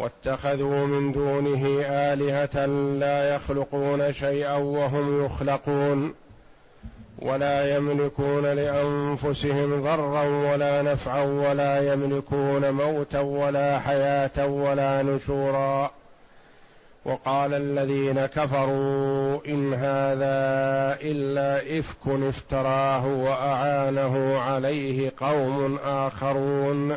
واتخذوا 0.00 0.86
من 0.86 1.12
دونه 1.12 1.84
آلهة 1.86 2.66
لا 2.98 3.34
يخلقون 3.34 4.12
شيئا 4.12 4.56
وهم 4.56 5.24
يخلقون 5.24 6.14
ولا 7.18 7.76
يملكون 7.76 8.46
لأنفسهم 8.46 9.82
ضرا 9.82 10.52
ولا 10.52 10.82
نفعا 10.82 11.22
ولا 11.22 11.92
يملكون 11.92 12.70
موتا 12.70 13.20
ولا 13.20 13.78
حياة 13.78 14.46
ولا 14.46 15.02
نشورا. 15.02 15.90
وقال 17.04 17.54
الذين 17.54 18.26
كفروا 18.26 19.38
إن 19.46 19.74
هذا 19.74 20.98
إلا 21.02 21.78
إفك 21.78 22.06
افتراه 22.06 23.06
وأعانه 23.06 24.38
عليه 24.38 25.12
قوم 25.20 25.78
آخرون. 25.84 26.96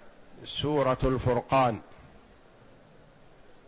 سورة 0.45 0.97
الفرقان. 1.03 1.79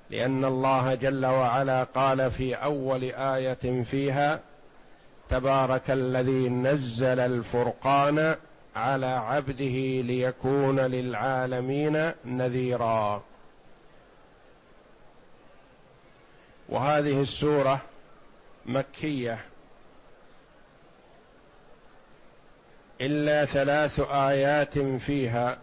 لأن 0.10 0.46
الله 0.46 0.96
جل 0.96 1.26
وعلا 1.26 1.84
قال 1.84 2.32
في 2.32 2.56
أول 2.56 3.04
آية 3.04 3.84
فيها 3.84 4.40
تبارك 5.30 5.92
الذي 5.92 6.50
نزل 6.50 7.20
الفرقان 7.20 8.36
على 8.76 9.06
عبده 9.06 10.02
ليكون 10.02 10.80
للعالمين 10.80 12.12
نذيرا. 12.26 13.24
وهذه 16.70 17.22
السورة 17.22 17.82
مكية. 18.66 19.40
إلا 23.02 23.46
ثلاث 23.46 24.00
آيات 24.00 24.80
فيها 24.80 25.58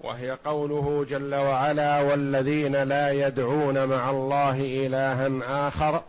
وهي 0.00 0.30
قوله 0.44 1.06
جل 1.10 1.34
وعلا 1.34 2.00
والذين 2.00 2.82
لا 2.82 3.12
يدعون 3.12 3.84
مع 3.84 4.10
الله 4.10 4.60
إلها 4.60 5.30
آخر 5.68 6.02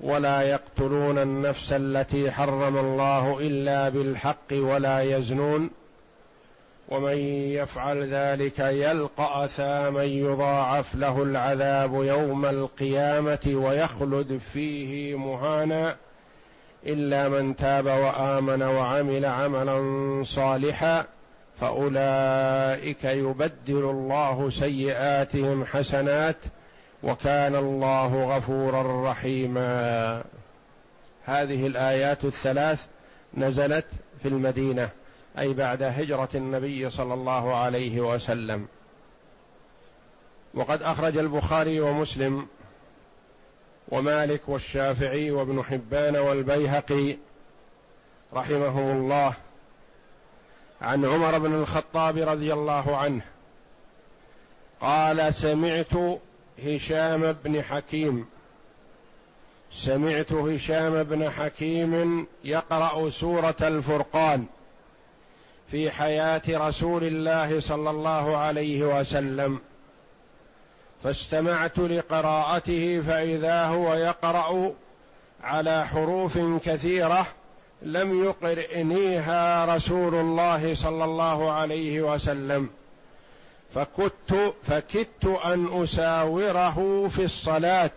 ولا 0.00 0.42
يقتلون 0.42 1.18
النفس 1.18 1.72
التي 1.72 2.30
حرم 2.30 2.78
الله 2.78 3.38
إلا 3.40 3.88
بالحق 3.88 4.52
ولا 4.52 5.02
يزنون 5.02 5.70
ومن 6.88 7.16
يفعل 7.52 8.08
ذلك 8.08 8.58
يلقى 8.58 9.44
أثاما 9.44 10.04
يضاعف 10.04 10.94
له 10.94 11.22
العذاب 11.22 11.94
يوم 11.94 12.46
القيامة 12.46 13.52
ويخلد 13.54 14.40
فيه 14.52 15.14
مهانا 15.16 15.96
إلا 16.86 17.28
من 17.28 17.56
تاب 17.56 17.86
وآمن 17.86 18.62
وعمل 18.62 19.24
عملا 19.24 19.80
صالحا 20.24 21.06
فأولئك 21.60 23.04
يبدل 23.04 23.90
الله 23.90 24.50
سيئاتهم 24.50 25.64
حسنات 25.64 26.36
وكان 27.02 27.56
الله 27.56 28.36
غفورا 28.36 29.10
رحيما. 29.10 30.24
هذه 31.24 31.66
الآيات 31.66 32.24
الثلاث 32.24 32.86
نزلت 33.34 33.86
في 34.22 34.28
المدينة 34.28 34.88
أي 35.38 35.52
بعد 35.52 35.82
هجرة 35.82 36.28
النبي 36.34 36.90
صلى 36.90 37.14
الله 37.14 37.54
عليه 37.54 38.00
وسلم. 38.00 38.66
وقد 40.54 40.82
أخرج 40.82 41.16
البخاري 41.16 41.80
ومسلم 41.80 42.46
ومالك 43.88 44.40
والشافعي 44.48 45.30
وابن 45.30 45.62
حبان 45.62 46.16
والبيهقي 46.16 47.16
رحمهم 48.34 48.90
الله 48.90 49.34
عن 50.82 51.04
عمر 51.04 51.38
بن 51.38 51.54
الخطاب 51.54 52.18
رضي 52.18 52.52
الله 52.52 52.96
عنه 52.96 53.22
قال 54.80 55.34
سمعت 55.34 56.20
هشام 56.66 57.32
بن 57.32 57.62
حكيم 57.62 58.26
سمعت 59.72 60.32
هشام 60.32 61.02
بن 61.02 61.30
حكيم 61.30 62.26
يقرأ 62.44 63.10
سورة 63.10 63.56
الفرقان 63.62 64.46
في 65.70 65.90
حياة 65.90 66.42
رسول 66.48 67.04
الله 67.04 67.60
صلى 67.60 67.90
الله 67.90 68.36
عليه 68.36 69.00
وسلم 69.00 69.60
فاستمعت 71.04 71.78
لقراءته 71.78 73.02
فإذا 73.06 73.64
هو 73.64 73.94
يقرأ 73.94 74.72
على 75.42 75.86
حروف 75.86 76.38
كثيرة 76.64 77.26
لم 77.82 78.24
يقرئنيها 78.24 79.76
رسول 79.76 80.14
الله 80.14 80.74
صلى 80.74 81.04
الله 81.04 81.52
عليه 81.52 82.00
وسلم. 82.00 82.68
فكدت 83.74 84.54
فكدت 84.66 85.40
أن 85.44 85.82
أساوره 85.82 87.08
في 87.08 87.24
الصلاة. 87.24 87.90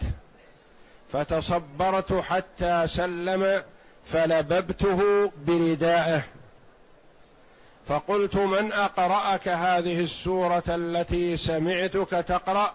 فتصبرت 1.11 2.13
حتى 2.13 2.87
سلم 2.87 3.63
فلببته 4.05 5.31
بردائه. 5.47 6.21
فقلت 7.87 8.35
من 8.35 8.71
أقرأك 8.71 9.47
هذه 9.47 9.99
السورة 9.99 10.63
التي 10.67 11.37
سمعتك 11.37 12.09
تقرأ؟ 12.09 12.73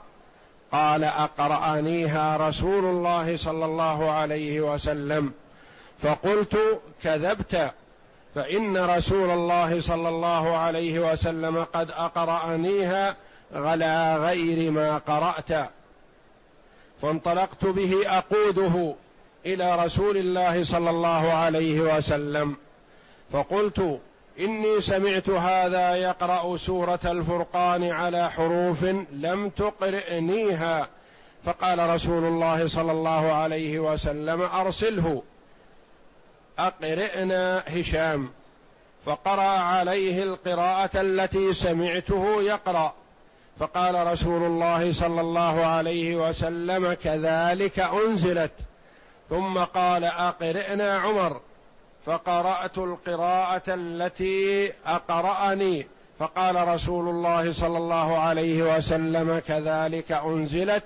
قال 0.72 1.04
أقرأنيها 1.04 2.48
رسول 2.48 2.84
الله 2.84 3.36
صلى 3.36 3.64
الله 3.64 4.10
عليه 4.10 4.60
وسلم. 4.60 5.32
فقلت 6.02 6.80
كذبت 7.02 7.72
فإن 8.34 8.76
رسول 8.76 9.30
الله 9.30 9.80
صلى 9.80 10.08
الله 10.08 10.56
عليه 10.56 11.12
وسلم 11.12 11.64
قد 11.64 11.90
أقرأنيها 11.90 13.16
على 13.54 14.16
غير 14.16 14.70
ما 14.70 14.98
قرأت. 14.98 15.70
فانطلقت 17.02 17.64
به 17.64 18.18
أقوده 18.18 18.94
إلى 19.46 19.84
رسول 19.84 20.16
الله 20.16 20.64
صلى 20.64 20.90
الله 20.90 21.32
عليه 21.32 21.80
وسلم. 21.80 22.56
فقلت 23.32 24.00
إني 24.38 24.80
سمعت 24.80 25.30
هذا 25.30 25.96
يقرأ 25.96 26.56
سورة 26.56 27.00
الفرقان 27.04 27.90
على 27.90 28.30
حروف 28.30 28.84
لم 29.12 29.48
تقرئنيها. 29.48 30.88
فقال 31.44 31.90
رسول 31.90 32.24
الله 32.24 32.68
صلى 32.68 32.92
الله 32.92 33.32
عليه 33.32 33.78
وسلم 33.78 34.42
أرسله. 34.42 35.22
أقرئنا 36.58 37.62
هشام 37.66 38.30
فقرأ 39.06 39.42
عليه 39.42 40.22
القراءة 40.22 40.90
التي 40.94 41.52
سمعته 41.52 42.42
يقرأ. 42.42 42.92
فقال 43.58 44.06
رسول 44.12 44.42
الله 44.42 44.92
صلى 44.92 45.20
الله 45.20 45.66
عليه 45.66 46.28
وسلم 46.28 46.92
كذلك 46.92 47.78
أنزلت. 47.80 48.52
ثم 49.30 49.58
قال 49.58 50.04
أقرئنا 50.04 50.98
عمر. 50.98 51.40
فقرأت 52.06 52.78
القراءة 52.78 53.62
التي 53.68 54.72
أقرأني. 54.86 55.86
فقال 56.18 56.68
رسول 56.68 57.08
الله 57.08 57.52
صلى 57.52 57.78
الله 57.78 58.18
عليه 58.18 58.76
وسلم 58.76 59.38
كذلك 59.38 60.12
أنزلت. 60.12 60.84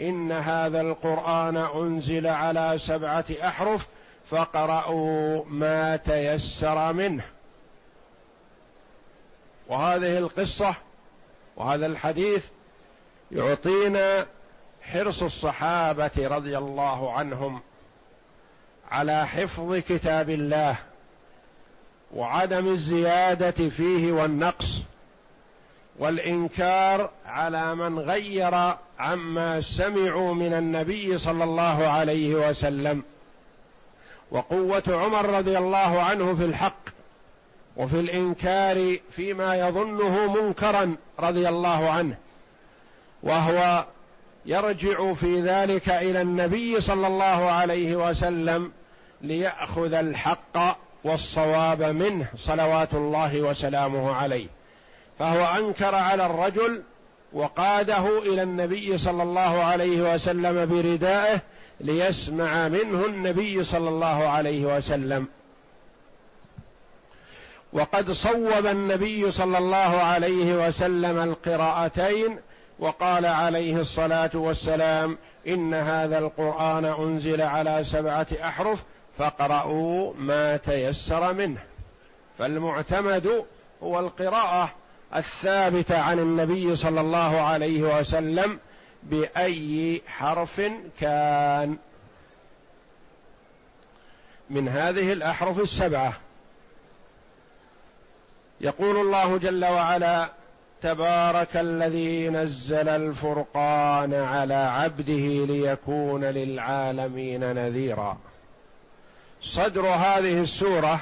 إن 0.00 0.32
هذا 0.32 0.80
القرآن 0.80 1.56
أنزل 1.56 2.26
على 2.26 2.74
سبعة 2.78 3.24
أحرف 3.44 3.86
فقرأوا 4.30 5.44
ما 5.44 5.96
تيسر 5.96 6.92
منه. 6.92 7.24
وهذه 9.68 10.18
القصة 10.18 10.74
وهذا 11.56 11.86
الحديث 11.86 12.46
يعطينا 13.32 14.26
حرص 14.82 15.22
الصحابة 15.22 16.10
رضي 16.18 16.58
الله 16.58 17.12
عنهم 17.12 17.60
على 18.90 19.26
حفظ 19.26 19.76
كتاب 19.76 20.30
الله 20.30 20.76
وعدم 22.14 22.66
الزيادة 22.66 23.68
فيه 23.68 24.12
والنقص 24.12 24.82
والإنكار 25.98 27.10
على 27.26 27.74
من 27.74 27.98
غير 27.98 28.74
عما 28.98 29.60
سمعوا 29.60 30.34
من 30.34 30.52
النبي 30.52 31.18
صلى 31.18 31.44
الله 31.44 31.88
عليه 31.88 32.34
وسلم. 32.34 33.02
وقوة 34.30 34.82
عمر 34.88 35.26
رضي 35.38 35.58
الله 35.58 36.02
عنه 36.02 36.34
في 36.34 36.44
الحق 36.44 36.90
وفي 37.76 38.00
الإنكار 38.00 38.96
فيما 39.10 39.56
يظنه 39.56 40.42
منكرا 40.42 40.96
رضي 41.20 41.48
الله 41.48 41.90
عنه 41.90 42.16
وهو 43.22 43.84
يرجع 44.46 45.14
في 45.14 45.40
ذلك 45.40 45.88
إلى 45.88 46.22
النبي 46.22 46.80
صلى 46.80 47.06
الله 47.06 47.50
عليه 47.50 47.96
وسلم 47.96 48.72
ليأخذ 49.20 49.92
الحق 49.92 50.78
والصواب 51.04 51.82
منه 51.82 52.26
صلوات 52.38 52.94
الله 52.94 53.40
وسلامه 53.40 54.14
عليه. 54.14 54.46
فهو 55.18 55.44
أنكر 55.58 55.94
على 55.94 56.26
الرجل 56.26 56.82
وقاده 57.32 58.18
إلى 58.18 58.42
النبي 58.42 58.98
صلى 58.98 59.22
الله 59.22 59.62
عليه 59.64 60.14
وسلم 60.14 60.66
بردائه 60.66 61.40
ليسمع 61.80 62.68
منه 62.68 63.06
النبي 63.06 63.64
صلى 63.64 63.88
الله 63.88 64.28
عليه 64.28 64.76
وسلم. 64.76 65.26
وقد 67.72 68.10
صوب 68.10 68.66
النبي 68.66 69.32
صلى 69.32 69.58
الله 69.58 69.76
عليه 70.02 70.68
وسلم 70.68 71.18
القراءتين 71.18 72.38
وقال 72.78 73.26
عليه 73.26 73.80
الصلاة 73.80 74.30
والسلام 74.34 75.18
إن 75.48 75.74
هذا 75.74 76.18
القرآن 76.18 76.84
أنزل 76.84 77.42
على 77.42 77.84
سبعة 77.84 78.26
أحرف 78.42 78.78
فاقرأوا 79.18 80.14
ما 80.18 80.56
تيسر 80.56 81.32
منه. 81.32 81.60
فالمعتمد 82.38 83.44
هو 83.82 84.00
القراءة 84.00 84.72
الثابتة 85.16 85.98
عن 85.98 86.18
النبي 86.18 86.76
صلى 86.76 87.00
الله 87.00 87.40
عليه 87.40 87.98
وسلم 87.98 88.58
بأي 89.02 90.02
حرف 90.06 90.60
كان. 91.00 91.76
من 94.50 94.68
هذه 94.68 95.12
الأحرف 95.12 95.60
السبعة. 95.60 96.12
يقول 98.60 98.96
الله 98.96 99.38
جل 99.38 99.64
وعلا 99.64 100.32
تبارك 100.82 101.56
الذي 101.56 102.28
نزل 102.28 102.88
الفرقان 102.88 104.14
على 104.14 104.54
عبده 104.54 105.46
ليكون 105.46 106.24
للعالمين 106.24 107.54
نذيرا. 107.54 108.18
صدر 109.42 109.86
هذه 109.86 110.40
السورة 110.40 111.00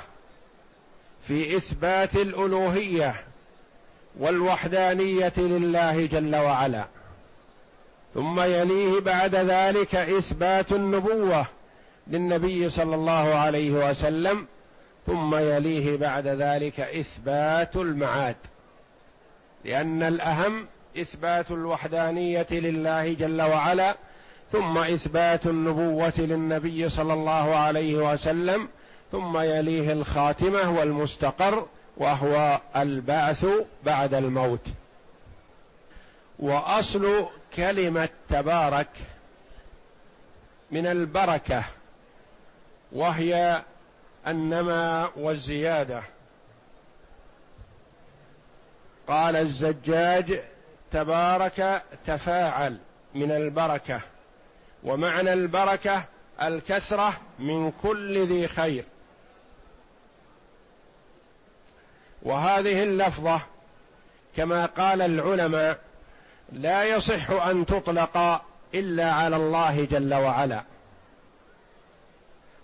في 1.28 1.56
إثبات 1.56 2.14
الألوهية 2.16 3.14
والوحدانية 4.18 5.32
لله 5.36 6.06
جل 6.06 6.36
وعلا. 6.36 6.84
ثم 8.18 8.40
يليه 8.40 9.00
بعد 9.00 9.34
ذلك 9.34 9.94
إثبات 9.94 10.72
النبوة 10.72 11.46
للنبي 12.06 12.70
صلى 12.70 12.94
الله 12.94 13.34
عليه 13.34 13.90
وسلم 13.90 14.46
ثم 15.06 15.34
يليه 15.34 15.96
بعد 15.96 16.26
ذلك 16.26 16.80
إثبات 16.80 17.76
المعاد. 17.76 18.36
لأن 19.64 20.02
الأهم 20.02 20.66
إثبات 21.00 21.50
الوحدانية 21.50 22.46
لله 22.50 23.12
جل 23.12 23.42
وعلا 23.42 23.96
ثم 24.52 24.78
إثبات 24.78 25.46
النبوة 25.46 26.12
للنبي 26.18 26.88
صلى 26.88 27.12
الله 27.12 27.56
عليه 27.56 28.12
وسلم 28.12 28.68
ثم 29.12 29.38
يليه 29.38 29.92
الخاتمة 29.92 30.78
والمستقر 30.78 31.66
وهو 31.96 32.60
البعث 32.76 33.46
بعد 33.84 34.14
الموت. 34.14 34.66
وأصل 36.38 37.26
كلمة 37.58 38.08
تبارك 38.28 38.88
من 40.70 40.86
البركة 40.86 41.64
وهي 42.92 43.62
النماء 44.26 45.12
والزيادة. 45.16 46.02
قال 49.08 49.36
الزجاج 49.36 50.40
تبارك 50.90 51.82
تفاعل 52.06 52.78
من 53.14 53.30
البركة 53.30 54.00
ومعنى 54.84 55.32
البركة 55.32 56.04
الكثره 56.42 57.20
من 57.38 57.72
كل 57.82 58.26
ذي 58.26 58.48
خير. 58.48 58.84
وهذه 62.22 62.82
اللفظة 62.82 63.40
كما 64.36 64.66
قال 64.66 65.02
العلماء 65.02 65.87
لا 66.52 66.84
يصح 66.84 67.30
أن 67.30 67.66
تطلق 67.66 68.42
إلا 68.74 69.12
على 69.12 69.36
الله 69.36 69.84
جل 69.84 70.14
وعلا. 70.14 70.62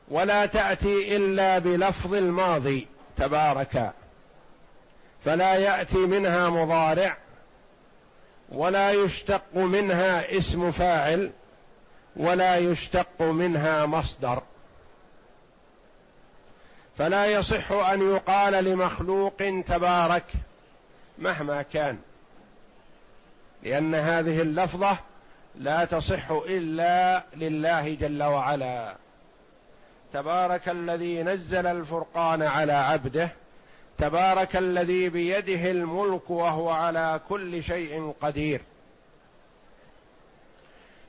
ولا 0.08 0.46
تأتي 0.46 1.16
إلا 1.16 1.58
بلفظ 1.58 2.14
الماضي 2.14 2.86
تبارك. 3.16 3.92
فلا 5.25 5.54
يأتي 5.54 5.98
منها 5.98 6.50
مضارع 6.50 7.16
ولا 8.48 8.90
يشتق 8.90 9.56
منها 9.56 10.38
اسم 10.38 10.72
فاعل 10.72 11.32
ولا 12.16 12.56
يشتق 12.56 13.22
منها 13.22 13.87
مصدر. 13.87 14.42
فلا 16.98 17.26
يصح 17.26 17.72
أن 17.72 18.14
يقال 18.14 18.64
لمخلوق 18.64 19.62
تبارك 19.66 20.25
مهما 21.18 21.62
كان. 21.62 21.99
لأن 23.64 23.94
هذه 23.94 24.40
اللفظة 24.42 24.99
لا 25.54 25.85
تصح 25.85 26.30
إلا 26.30 27.25
لله 27.37 27.94
جل 27.94 28.23
وعلا. 28.23 28.97
تبارك 30.12 30.68
الذي 30.68 31.23
نزل 31.23 31.66
الفرقان 31.66 32.42
على 32.42 32.73
عبده 32.73 33.28
تبارك 33.99 34.56
الذي 34.56 35.09
بيده 35.09 35.71
الملك 35.71 36.30
وهو 36.30 36.71
على 36.71 37.21
كل 37.28 37.62
شيء 37.62 38.14
قدير. 38.21 38.61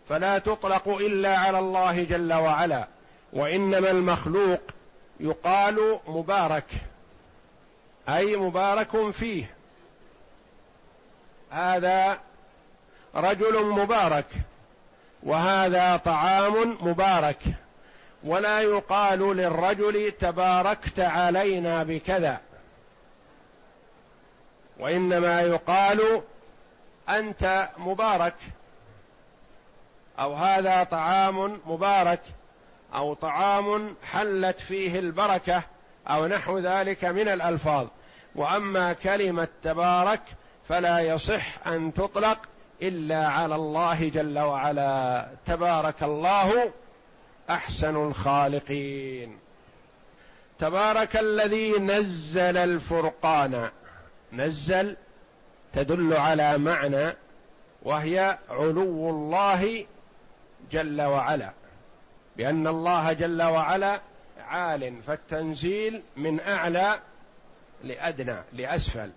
فلا 0.10 0.38
تطلق 0.40 0.88
إلا 0.88 1.38
على 1.38 1.60
الله 1.60 2.04
جل 2.04 2.34
وعلا 2.34 2.88
وإنما 3.34 3.92
المخلوق 3.92 4.62
يقال 5.20 6.00
مبارك 6.08 6.66
أي 8.10 8.38
مبارك 8.38 9.12
فيه. 9.12 9.56
هذا 11.50 12.20
رجل 13.16 13.66
مبارك 13.66 14.26
وهذا 15.24 15.98
طعام 15.98 16.78
مبارك. 16.82 17.40
ولا 18.24 18.62
يقال 18.62 19.20
للرجل 19.20 20.12
تباركت 20.12 21.00
علينا 21.00 21.84
بكذا. 21.84 22.42
وإنما 24.80 25.42
يقال 25.42 26.22
أنت 27.10 27.70
مبارك 27.78 28.36
أو 30.20 30.34
هذا 30.34 30.84
طعام 30.84 31.60
مبارك 31.66 32.22
أو 32.96 33.14
طعام 33.14 33.96
حلت 34.12 34.60
فيه 34.60 35.00
البركة 35.00 35.64
أو 36.08 36.28
نحو 36.28 36.60
ذلك 36.60 37.06
من 37.06 37.30
الألفاظ. 37.30 37.88
وأما 38.36 38.94
كلمة 38.94 39.48
تبارك 39.64 40.22
فلا 40.70 41.00
يصح 41.00 41.68
أن 41.68 41.94
تطلق 41.94 42.38
إلا 42.82 43.28
على 43.28 43.56
الله 43.56 44.10
جل 44.10 44.40
وعلا. 44.40 45.28
تبارك 45.46 46.04
الله 46.04 46.72
أحسن 47.50 47.96
الخالقين. 47.96 49.40
تبارك 50.60 51.18
الذي 51.18 51.72
نزل 51.72 52.58
الفرقان. 52.58 53.70
نزل 54.34 54.96
تدل 55.74 56.14
على 56.14 56.58
معنى 56.58 57.14
وهي 57.84 58.38
علو 58.50 59.10
الله 59.10 59.86
جل 60.72 61.02
وعلا. 61.02 61.52
بأن 62.38 62.68
الله 62.68 63.14
جل 63.14 63.42
وعلا 63.42 64.02
عال 64.48 65.04
فالتنزيل 65.08 66.02
من 66.18 66.40
أعلى 66.40 67.00
لأدنى 67.84 68.38
لأسفل. 68.54 69.10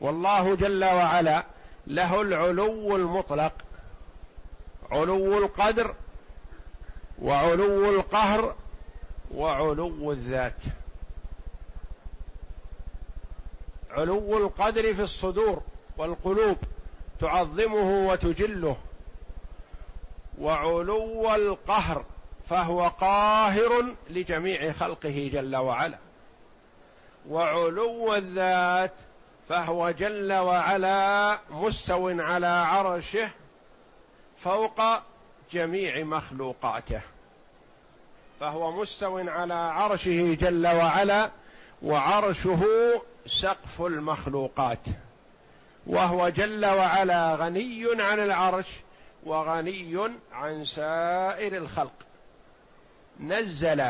والله 0.00 0.54
جل 0.54 0.84
وعلا 0.84 1.44
له 1.86 2.20
العلو 2.20 2.96
المطلق 2.96 3.52
علو 4.90 5.38
القدر 5.38 5.94
وعلو 7.22 7.90
القهر 7.90 8.54
وعلو 9.34 10.12
الذات. 10.12 10.62
علو 13.90 14.38
القدر 14.38 14.94
في 14.94 15.02
الصدور 15.02 15.62
والقلوب 15.96 16.56
تعظمه 17.20 18.08
وتجله 18.08 18.76
وعلو 20.38 21.34
القهر 21.34 22.04
فهو 22.48 22.88
قاهر 22.88 23.94
لجميع 24.10 24.72
خلقه 24.72 25.30
جل 25.32 25.56
وعلا 25.56 25.98
وعلو 27.28 28.14
الذات 28.14 28.94
فهو 29.50 29.90
جل 29.90 30.32
وعلا 30.32 31.38
مستو 31.50 32.20
على 32.20 32.46
عرشه 32.46 33.30
فوق 34.38 34.80
جميع 35.52 36.04
مخلوقاته. 36.04 37.00
فهو 38.40 38.72
مستو 38.72 39.18
على 39.18 39.54
عرشه 39.54 40.34
جل 40.34 40.66
وعلا 40.66 41.30
وعرشه 41.82 42.64
سقف 43.26 43.82
المخلوقات. 43.82 44.84
وهو 45.86 46.28
جل 46.28 46.66
وعلا 46.66 47.34
غني 47.34 47.86
عن 47.98 48.18
العرش 48.18 48.68
وغني 49.24 50.10
عن 50.32 50.64
سائر 50.64 51.56
الخلق. 51.56 51.94
نزل 53.20 53.84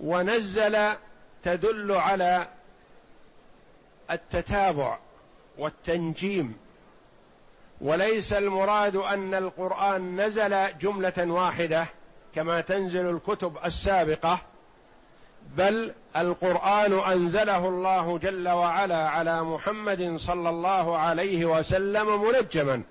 ونزل 0.00 0.92
تدل 1.42 1.92
على 1.92 2.48
التتابع 4.10 4.98
والتنجيم 5.58 6.56
وليس 7.80 8.32
المراد 8.32 8.96
أن 8.96 9.34
القرآن 9.34 10.20
نزل 10.20 10.78
جملة 10.78 11.32
واحدة 11.32 11.86
كما 12.34 12.60
تنزل 12.60 13.10
الكتب 13.10 13.58
السابقة 13.64 14.38
بل 15.56 15.94
القرآن 16.16 16.92
أنزله 16.92 17.68
الله 17.68 18.18
جل 18.18 18.48
وعلا 18.48 19.08
على 19.08 19.42
محمد 19.42 20.16
صلى 20.16 20.48
الله 20.48 20.98
عليه 20.98 21.44
وسلم 21.44 22.22
منجما 22.22 22.82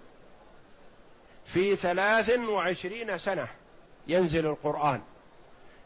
في 1.45 1.75
ثلاث 1.75 2.39
وعشرين 2.39 3.17
سنة 3.17 3.47
ينزل 4.07 4.45
القرآن 4.45 5.01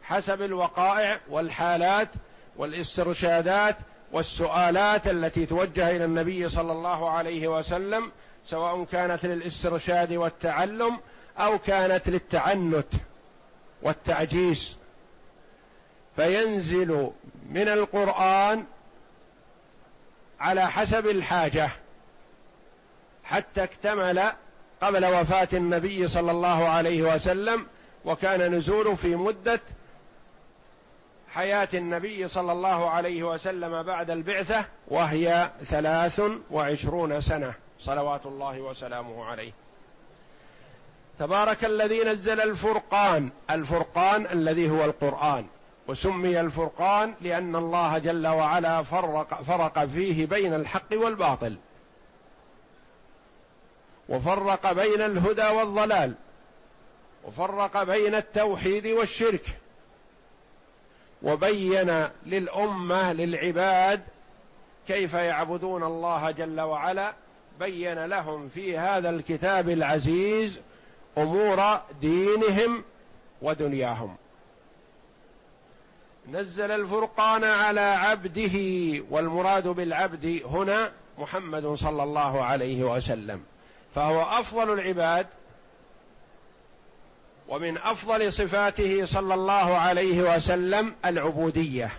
حسب 0.04 0.42
الوقائع 0.42 1.20
والحالات 1.30 2.10
والاسترشادات 2.58 3.76
والسؤالات 4.12 5.08
التي 5.08 5.46
توجه 5.46 5.96
إلى 5.96 6.06
النبي 6.06 6.50
صلى 6.50 6.72
الله 6.72 7.10
عليه 7.10 7.48
وسلم 7.48 8.12
سواء 8.50 8.84
كانت 8.84 9.26
للاسترشاد 9.26 10.14
والتعلم 10.14 10.98
أو 11.38 11.60
كانت 11.60 12.10
للتعنت 12.10 12.88
والتعجيز. 13.82 14.78
فينزل 16.16 17.12
من 17.50 17.68
القرآن 17.68 18.66
على 20.40 20.72
حسب 20.72 21.08
الحاجة 21.08 21.70
حتى 23.24 23.64
اكتمل 23.64 24.24
قبل 24.82 25.06
وفاة 25.06 25.48
النبي 25.54 26.08
صلى 26.08 26.32
الله 26.32 26.68
عليه 26.68 27.16
وسلم 27.16 27.66
وكان 28.06 28.56
نزوله 28.56 28.96
في 28.96 29.16
مدة 29.16 29.60
حياة 31.38 31.70
النبي 31.74 32.28
صلى 32.28 32.52
الله 32.52 32.90
عليه 32.90 33.24
وسلم 33.24 33.84
بعد 33.84 34.10
البعثة 34.10 34.66
وهي 34.88 35.52
ثلاث 35.64 36.22
وعشرون 36.52 37.22
سنة 37.22 37.54
صلوات 37.80 38.26
الله 38.26 38.60
وسلامه 38.60 39.26
عليه. 39.26 39.52
تبارك 41.20 41.66
الذي 41.66 42.04
نزل 42.04 42.42
الفرقان 42.42 43.30
الفرقان 43.52 44.26
الذي 44.26 44.70
هو 44.70 44.86
القرآن 44.86 45.46
وسمي 45.88 46.40
الفرقان 46.40 47.14
لأن 47.22 47.56
الله 47.56 47.98
جل 47.98 48.28
وعلا 48.28 48.84
فرق 48.84 49.44
فرق 49.44 49.86
فيه 49.86 50.26
بين 50.26 50.54
الحق 50.54 50.94
والباطل. 50.94 51.58
وفرق 54.10 54.72
بين 54.72 55.02
الهدى 55.02 55.48
والضلال 55.48 56.14
وفرق 57.24 57.84
بين 57.84 58.16
التوحيد 58.16 58.88
والشرك. 58.88 59.58
وبين 61.24 62.08
للأمة 62.26 63.14
للعباد 63.14 64.02
كيف 64.88 65.14
يعبدون 65.14 65.84
الله 65.84 66.32
جل 66.32 66.62
وعلا 66.62 67.14
بين 67.60 68.06
لهم 68.06 68.50
في 68.50 68.78
هذا 68.78 69.10
الكتاب 69.10 69.70
العزيز 69.70 70.60
أمور 71.18 71.80
دينهم 72.02 72.84
ودنياهم. 73.42 74.16
نزل 76.32 76.72
الفرقان 76.72 77.44
على 77.44 77.80
عبده 77.80 78.60
والمراد 79.10 79.68
بالعبد 79.68 80.42
هنا 80.46 80.92
محمد 81.18 81.74
صلى 81.74 82.04
الله 82.04 82.44
عليه 82.44 82.84
وسلم 82.96 83.44
فهو 83.96 84.22
أفضل 84.22 84.74
العباد 84.74 85.28
ومن 87.48 87.78
أفضل 87.78 88.34
صفاته 88.34 89.06
صلى 89.06 89.34
الله 89.34 89.78
عليه 89.78 90.36
وسلم 90.36 90.96
العبودية 91.06 91.92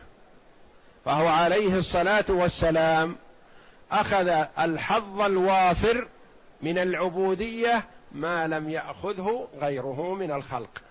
فهو 1.04 1.28
عليه 1.28 1.78
الصلاة 1.78 2.24
والسلام 2.28 3.16
أخذ 3.92 4.28
الحظ 4.58 5.20
الوافر 5.20 6.08
من 6.62 6.78
العبودية 6.78 7.84
ما 8.12 8.46
لم 8.46 8.70
يأخذه 8.70 9.48
غيره 9.60 10.14
من 10.14 10.30
الخلق. 10.30 10.82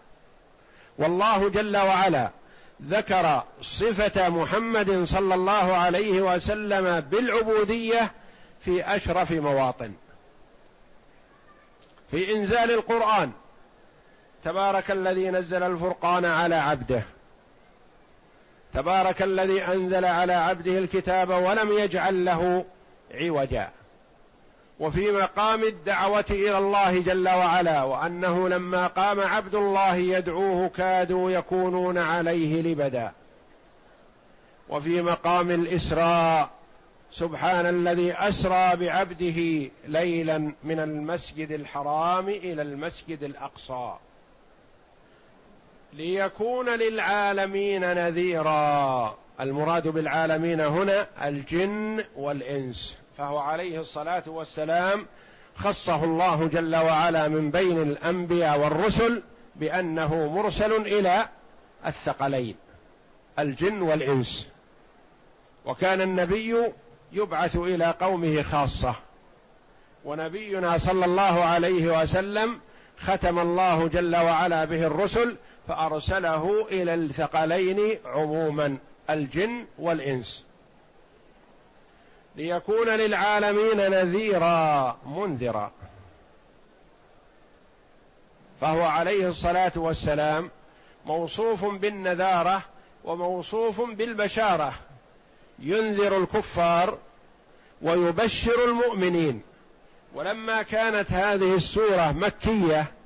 والله 0.98 1.50
جل 1.50 1.78
وعلا 1.78 2.30
ذكر 2.84 3.44
صفة 3.62 4.30
محمد 4.30 5.04
صلى 5.04 5.36
الله 5.36 5.76
عليه 5.76 6.22
وسلم 6.22 7.00
بالعبودية 7.00 8.12
في 8.66 8.96
أشرف 8.96 9.32
مواطن 9.32 9.94
في 12.12 12.36
إنزال 12.36 12.72
القرآن. 12.72 13.32
تبارك 14.48 14.92
الذي 14.92 15.30
نزل 15.30 15.64
الفرقان 15.64 16.26
على 16.26 16.56
عبده. 16.56 17.04
تبارك 18.74 19.22
الذي 19.22 19.64
أنزل 19.64 20.06
على 20.06 20.34
عبده 20.34 20.78
الكتاب 20.78 21.30
ولم 21.30 21.72
يجعل 21.72 22.26
له 22.26 22.66
عوجا. 23.14 23.70
وفي 24.80 25.12
مقام 25.12 25.64
الدعوة 25.64 26.26
إلى 26.30 26.58
الله 26.58 27.00
جل 27.00 27.30
وعلا 27.30 27.84
وأنه 27.84 28.50
لما 28.50 28.88
قام 28.88 29.20
عبد 29.20 29.56
الله 29.56 29.96
يدعوه 29.96 30.68
كادوا 30.68 31.32
يكونون 31.32 31.98
عليه 31.98 32.62
لبدا. 32.62 33.12
وفي 34.70 35.02
مقام 35.02 35.52
الإسراء 35.52 36.50
سبحان 37.12 37.66
الذي 37.66 38.14
أسرى 38.14 38.76
بعبده 38.76 39.72
ليلا 39.88 40.38
من 40.64 40.80
المسجد 40.80 41.52
الحرام 41.52 42.30
إلى 42.30 42.62
المسجد 42.62 43.24
الأقصى. 43.24 43.94
ليكون 45.94 46.70
للعالمين 46.70 47.82
نذيرا. 47.82 49.18
المراد 49.40 49.88
بالعالمين 49.88 50.62
هنا 50.62 51.08
الجن 51.28 52.04
والإنس. 52.16 52.98
فهو 53.18 53.38
عليه 53.38 53.80
الصلاة 53.80 54.24
والسلام 54.28 55.06
خصه 55.56 56.04
الله 56.04 56.48
جل 56.48 56.76
وعلا 56.76 57.28
من 57.28 57.52
بين 57.52 57.82
الأنبياء 57.82 58.60
والرسل 58.60 59.24
بأنه 59.56 60.28
مرسل 60.28 60.72
إلى 60.72 61.30
الثقلين 61.86 62.56
الجن 63.40 63.82
والإنس. 63.82 64.48
وكان 65.66 66.02
النبي 66.02 66.56
يبعث 67.12 67.56
إلى 67.56 67.86
قومه 67.86 68.42
خاصة. 68.42 68.96
ونبينا 70.06 70.78
صلى 70.78 71.06
الله 71.06 71.44
عليه 71.44 72.02
وسلم 72.02 72.60
ختم 72.98 73.40
الله 73.40 73.88
جل 73.88 74.16
وعلا 74.16 74.66
به 74.66 74.88
الرسل 74.88 75.36
فأرسله 75.68 76.68
إلى 76.72 76.94
الثقلين 76.94 78.00
عموما 78.06 78.78
الجن 79.10 79.66
والإنس. 79.80 80.44
ليكون 82.36 82.90
للعالمين 82.90 83.78
نذيرا 83.78 84.98
منذرا. 85.06 85.72
فهو 88.62 88.84
عليه 88.84 89.28
الصلاة 89.28 89.72
والسلام 89.76 90.50
موصوف 91.06 91.66
بالنذارة 91.66 92.62
وموصوف 93.04 93.82
بالبشارة. 93.82 94.74
ينذر 95.60 96.18
الكفار 96.18 96.98
ويبشر 97.82 98.66
المؤمنين. 98.66 99.42
ولما 100.14 100.62
كانت 100.62 101.12
هذه 101.12 101.56
السورة 101.56 102.12
مكية 102.12 102.97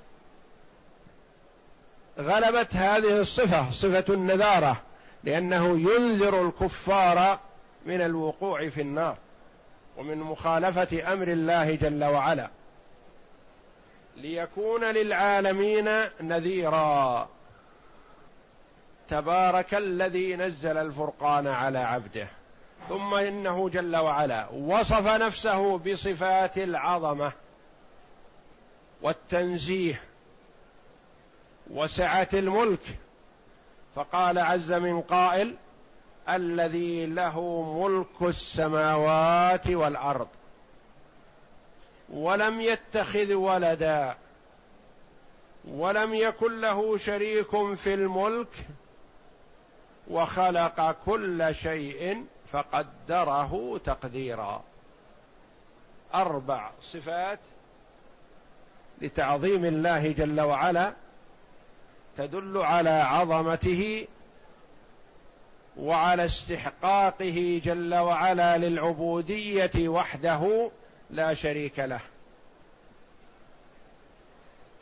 غلبت 2.20 2.76
هذه 2.76 3.22
الصفة 3.22 3.72
صفة 3.72 4.14
النذارة 4.14 4.82
لأنه 5.24 5.80
ينذر 5.80 6.48
الكفار 6.48 7.40
من 7.86 8.02
الوقوع 8.02 8.70
في 8.70 8.82
النار 8.82 9.18
ومن 9.98 10.18
مخالفة 10.18 11.14
أمر 11.14 11.28
الله 11.28 11.76
جل 11.76 12.04
وعلا. 12.04 12.50
ليكون 14.18 14.84
للعالمين 14.84 15.90
نذيرا. 16.22 17.30
تبارك 19.10 19.74
الذي 19.74 20.36
نزل 20.36 20.78
الفرقان 20.78 21.48
على 21.48 21.80
عبده. 21.80 22.28
ثم 22.90 23.14
إنه 23.14 23.70
جل 23.70 23.96
وعلا 23.96 24.50
وصف 24.50 25.08
نفسه 25.08 25.78
بصفات 25.78 26.58
العظمة 26.58 27.32
والتنزيه. 29.02 30.02
وسعه 31.70 32.30
الملك. 32.34 32.98
فقال 33.96 34.40
عز 34.40 34.72
من 34.72 35.02
قائل 35.02 35.56
الذي 36.30 37.06
له 37.06 37.62
ملك 37.62 38.22
السماوات 38.30 39.68
والأرض 39.68 40.28
ولم 42.10 42.62
يتخذ 42.62 43.34
ولدا 43.34 44.16
ولم 45.68 46.14
يكن 46.14 46.62
له 46.62 46.98
شريك 46.98 47.74
في 47.76 47.94
الملك 47.94 48.48
وخلق 50.08 50.96
كل 51.06 51.56
شيء 51.56 52.26
فقدره 52.52 53.82
تقديرا. 53.86 54.64
أربع 56.14 56.72
صفات 56.82 57.40
لتعظيم 59.02 59.66
الله 59.66 60.12
جل 60.12 60.42
وعلا. 60.42 60.94
تدل 62.18 62.58
على 62.58 62.90
عظمته 62.90 64.08
وعلى 65.78 66.26
استحقاقه 66.26 67.62
جل 67.64 67.96
وعلا 67.96 68.58
للعبودية 68.58 69.88
وحده 69.90 70.72
لا 71.10 71.34
شريك 71.34 71.80
له. 71.80 72.00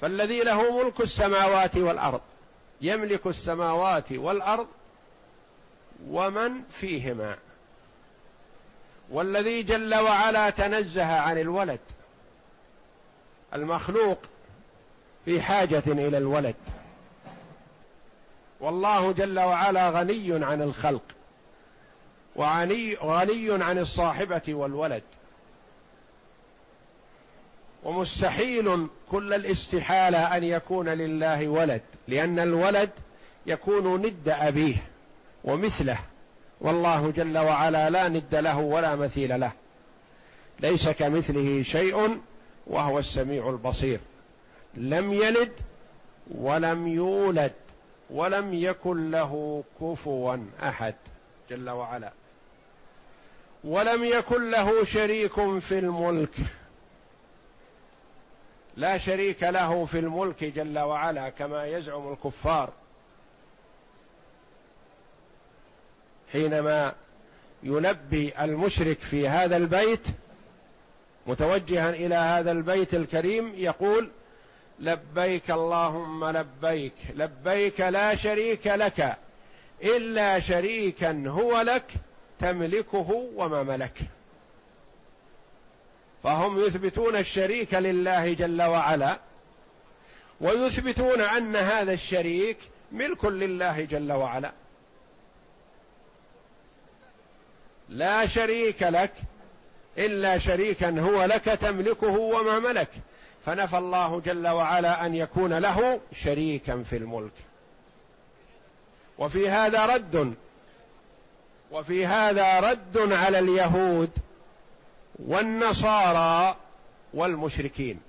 فالذي 0.02 0.44
له 0.44 0.84
ملك 0.84 1.02
السماوات 1.02 1.78
والأرض 1.78 2.22
يملك 2.82 3.28
السماوات 3.28 4.12
والأرض 4.12 4.68
ومن 6.08 6.52
فيهما. 6.72 7.38
والذي 9.10 9.64
جل 9.64 9.96
وعلا 9.96 10.50
تنزه 10.50 11.20
عن 11.20 11.38
الولد 11.38 11.80
المخلوق 13.54 14.20
في 15.26 15.42
حاجة 15.42 15.84
إلى 15.88 16.18
الولد. 16.18 16.56
والله 18.60 19.12
جل 19.12 19.40
وعلا 19.40 19.90
غني 19.90 20.46
عن 20.46 20.62
الخلق 20.62 21.04
وغني 22.36 22.96
غني 22.96 23.64
عن 23.64 23.78
الصاحبة 23.78 24.42
والولد. 24.48 25.04
ومستحيل 27.84 28.88
كل 29.12 29.34
الاستحالة 29.34 30.38
أن 30.38 30.44
يكون 30.44 30.90
لله 30.90 31.48
ولد 31.48 31.82
لأن 32.08 32.40
الولد 32.40 32.90
يكون 33.46 34.02
ند 34.02 34.30
أبيه 34.30 34.76
ومثله. 35.44 35.98
والله 36.62 37.12
جل 37.12 37.38
وعلا 37.38 37.90
لا 37.90 38.08
ند 38.08 38.36
له 38.36 38.58
ولا 38.58 38.96
مثيل 38.96 39.40
له. 39.40 39.52
ليس 40.60 40.90
كمثله 40.90 41.64
شيء 41.64 42.20
وهو 42.68 43.00
السميع 43.00 43.50
البصير. 43.50 44.00
لم 44.76 45.14
يلد 45.14 45.52
ولم 46.32 46.88
يولد. 46.88 47.54
ولم 48.10 48.54
يكن 48.54 49.12
له 49.12 49.64
كفوا 49.82 50.38
أحد 50.64 50.96
جل 51.50 51.70
وعلا. 51.70 52.12
ولم 53.64 54.04
يكن 54.04 54.52
له 54.52 54.84
شريك 54.84 55.60
في 55.60 55.80
الملك. 55.80 56.36
لا 58.78 58.98
شريك 58.98 59.44
له 59.44 59.86
في 59.86 60.00
الملك 60.00 60.44
جل 60.44 60.80
وعلا 60.80 61.30
كما 61.30 61.66
يزعم 61.66 62.12
الكفار. 62.14 62.70
حينما 66.32 66.94
يلبي 67.64 68.34
المشرك 68.42 69.00
في 69.00 69.28
هذا 69.28 69.58
البيت 69.58 70.08
متوجها 71.28 71.90
إلى 71.90 72.16
هذا 72.16 72.52
البيت 72.52 72.94
الكريم 72.94 73.54
يقول 73.56 74.10
لبيك 74.80 75.52
اللهم 75.52 76.26
لبيك 76.26 76.94
لبيك 77.16 77.82
لا 77.82 78.16
شريك 78.16 78.68
لك 78.68 79.18
إلا 79.84 80.40
شريكا 80.40 81.24
هو 81.28 81.62
لك 81.62 81.92
تملكه 82.40 83.30
وما 83.36 83.64
ملك. 83.64 83.98
فهم 86.24 86.60
يثبتون 86.60 87.16
الشريك 87.16 87.74
لله 87.74 88.34
جل 88.34 88.62
وعلا 88.62 89.20
ويثبتون 90.42 91.22
أن 91.22 91.56
هذا 91.56 91.94
الشريك 91.94 92.58
ملك 92.92 93.26
لله 93.26 93.86
جل 93.86 94.12
وعلا. 94.12 94.52
لا 97.90 98.26
شريك 98.26 98.84
لك 98.84 99.14
إلا 99.98 100.38
شريكا 100.38 101.00
هو 101.00 101.24
لك 101.24 101.44
تملكه 101.44 102.18
وما 102.18 102.60
ملك. 102.60 102.90
فنفى 103.46 103.78
الله 103.78 104.20
جل 104.20 104.48
وعلا 104.48 105.06
أن 105.06 105.16
يكون 105.16 105.54
له 105.54 106.02
شريكا 106.14 106.84
في 106.84 106.98
الملك. 106.98 107.32
وفي 109.18 109.50
هذا 109.50 109.86
رد 109.86 110.34
وفي 111.72 112.06
هذا 112.06 112.60
رد 112.60 113.12
على 113.14 113.40
اليهود 113.40 114.10
والنصارى 115.20 116.56
والمشركين. 117.14 118.00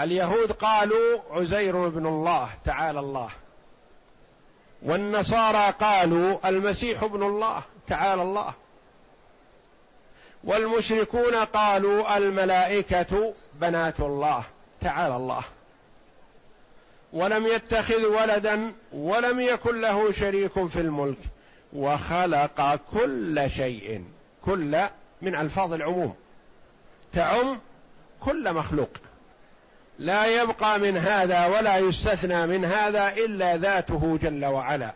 اليهود 0.00 0.52
قالوا 0.52 1.20
عزير 1.30 1.88
بن 1.88 2.06
الله 2.06 2.50
تعالى 2.64 3.00
الله 3.00 3.30
والنصارى 4.82 5.70
قالوا 5.80 6.48
المسيح 6.48 7.02
ابن 7.02 7.22
الله 7.22 7.62
تعالى 7.86 8.22
الله. 8.22 8.54
والمشركون 10.44 11.34
قالوا 11.34 12.16
الملائكة 12.16 13.34
بنات 13.54 14.00
الله 14.00 14.44
تعالى 14.80 15.16
الله. 15.16 15.42
ولم 17.12 17.46
يتخذ 17.46 18.06
ولدا 18.06 18.72
ولم 18.92 19.40
يكن 19.40 19.80
له 19.80 20.12
شريك 20.12 20.66
في 20.66 20.80
الملك 20.80 21.18
وخلق 21.72 22.80
كل 22.92 23.50
شيء 23.50 24.04
كل 24.44 24.78
من 25.22 25.34
ألفاظ 25.34 25.72
العموم. 25.72 26.14
تعم 27.12 27.60
كل 28.20 28.52
مخلوق. 28.52 28.90
لا 29.98 30.42
يبقى 30.42 30.78
من 30.78 30.96
هذا 30.96 31.46
ولا 31.46 31.78
يستثنى 31.78 32.46
من 32.46 32.64
هذا 32.64 33.08
إلا 33.08 33.56
ذاته 33.56 34.18
جل 34.22 34.44
وعلا. 34.44 34.92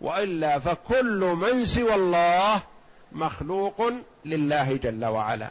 وإلا 0.00 0.58
فكل 0.58 1.36
من 1.40 1.64
سوى 1.66 1.94
الله 1.94 2.62
مخلوق 3.12 3.92
لله 4.24 4.76
جل 4.76 5.04
وعلا. 5.04 5.50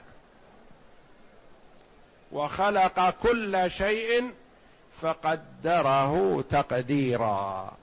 وخلق 2.32 3.10
كل 3.10 3.72
شيء 3.72 4.32
فقدره 5.02 6.41
تقديرا. 6.50 7.74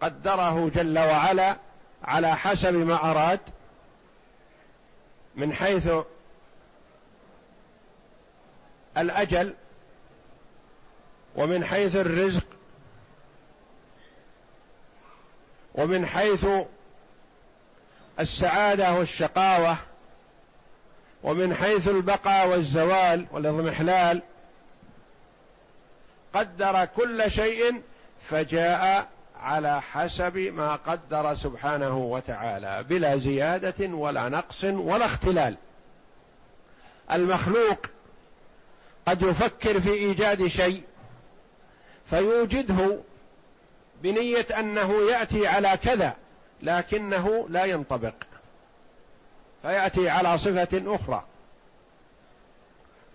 قدره 0.00 0.70
جل 0.74 0.98
وعلا 0.98 1.56
على 2.04 2.36
حسب 2.36 2.74
ما 2.74 3.10
أراد. 3.10 3.40
من 5.36 5.52
حيث 5.52 5.90
الأجل 8.96 9.54
ومن 11.36 11.64
حيث 11.64 11.96
الرزق 11.96 12.46
ومن 15.74 16.06
حيث 16.06 16.46
السعادة 18.20 18.94
والشقاوة 18.94 19.76
ومن 21.22 21.54
حيث 21.54 21.88
البقاء 21.88 22.48
والزوال 22.48 23.26
والاضمحلال 23.32 24.22
قدر 26.34 26.84
كل 26.84 27.30
شيء 27.30 27.82
فجاء 28.22 29.08
على 29.40 29.82
حسب 29.82 30.36
ما 30.36 30.76
قدر 30.76 31.34
سبحانه 31.34 31.98
وتعالى 31.98 32.82
بلا 32.82 33.16
زيادة 33.16 33.86
ولا 33.86 34.28
نقص 34.28 34.64
ولا 34.64 35.04
اختلال. 35.04 35.56
المخلوق 37.12 37.86
قد 39.06 39.22
يفكر 39.22 39.80
في 39.80 39.90
إيجاد 39.90 40.46
شيء 40.46 40.82
فيوجده 42.10 42.98
بنية 44.02 44.46
أنه 44.58 45.10
يأتي 45.10 45.46
على 45.46 45.78
كذا. 45.82 46.16
لكنه 46.62 47.46
لا 47.48 47.64
ينطبق 47.64 48.14
فيأتي 49.62 50.08
على 50.08 50.38
صفة 50.38 50.94
أخرى. 50.94 51.24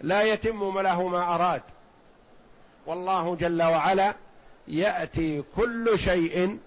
لا 0.01 0.23
يتم 0.23 0.79
له 0.79 1.07
ما 1.07 1.35
أراد. 1.35 1.61
والله 2.85 3.35
جل 3.35 3.63
وعلا 3.63 4.13
يأتي 4.67 5.43
كل 5.55 5.99
شيء 5.99 6.59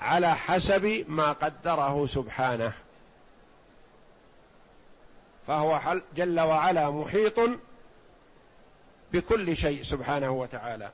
على 0.00 0.34
حسب 0.34 1.04
ما 1.08 1.32
قدره 1.32 2.06
سبحانه. 2.06 2.72
فهو 5.46 6.00
جل 6.16 6.40
وعلا 6.40 6.90
محيط 6.90 7.40
بكل 9.12 9.56
شيء 9.56 9.82
سبحانه 9.82 10.30
وتعالى. 10.30 10.90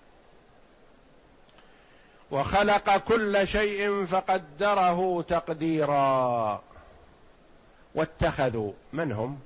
وخلق 2.30 2.96
كل 2.96 3.48
شيء 3.48 4.04
فقدره 4.04 5.22
تقديرا. 5.22 6.62
واتخذوا 7.94 8.72
من 8.92 9.12
هم؟ 9.12 9.38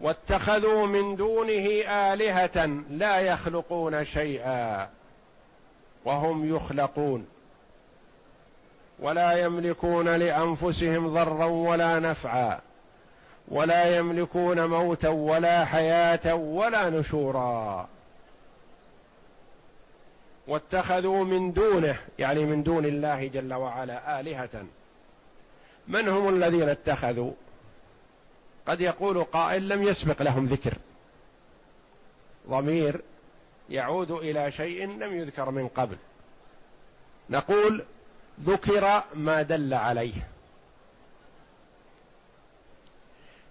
واتخذوا 0.00 0.86
من 0.86 1.16
دونه 1.16 1.68
آلهة 1.88 2.66
لا 2.90 3.20
يخلقون 3.20 4.04
شيئا 4.04 4.88
وهم 6.04 6.56
يخلقون. 6.56 7.26
ولا 8.98 9.32
يملكون 9.32 10.08
لأنفسهم 10.08 11.14
ضرا 11.14 11.44
ولا 11.44 11.98
نفعا. 11.98 12.60
ولا 13.48 13.96
يملكون 13.96 14.64
موتا 14.66 15.08
ولا 15.08 15.64
حياة 15.64 16.34
ولا 16.34 16.90
نشورا. 16.90 17.88
واتخذوا 20.46 21.24
من 21.24 21.52
دونه 21.52 21.98
يعني 22.18 22.44
من 22.44 22.62
دون 22.62 22.84
الله 22.84 23.26
جل 23.26 23.54
وعلا 23.54 24.20
آلهة. 24.20 24.64
من 25.88 26.08
هم 26.08 26.28
الذين 26.28 26.68
اتخذوا؟ 26.68 27.32
قد 28.66 28.80
يقول 28.80 29.24
قائل 29.24 29.68
لم 29.68 29.82
يسبق 29.82 30.22
لهم 30.22 30.46
ذكر. 30.46 30.74
ضمير 32.48 33.00
يعود 33.70 34.10
إلى 34.10 34.52
شيء 34.52 34.86
لم 34.86 35.18
يذكر 35.18 35.50
من 35.50 35.68
قبل. 35.68 35.96
نقول 37.30 37.84
ذكر 38.40 39.02
ما 39.14 39.42
دل 39.42 39.74
عليه. 39.74 40.14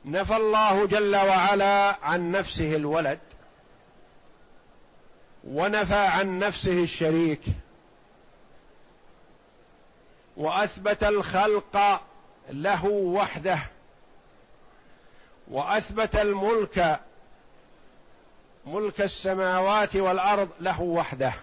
نفى 0.06 0.36
الله 0.36 0.86
جل 0.86 1.16
وعلا 1.16 1.96
عن 2.06 2.32
نفسه 2.32 2.76
الولد 2.76 3.20
ونفى 5.48 5.96
عن 5.96 6.40
نفسه 6.40 6.84
الشريك. 6.84 7.42
وأثبت 10.38 11.04
الخلق 11.04 12.02
له 12.50 12.86
وحده. 12.86 13.60
وأثبت 15.48 16.16
الملك 16.16 17.00
ملك 18.66 19.02
السماوات 19.02 19.96
والأرض 19.96 20.50
له 20.60 20.82
وحده. 20.82 21.34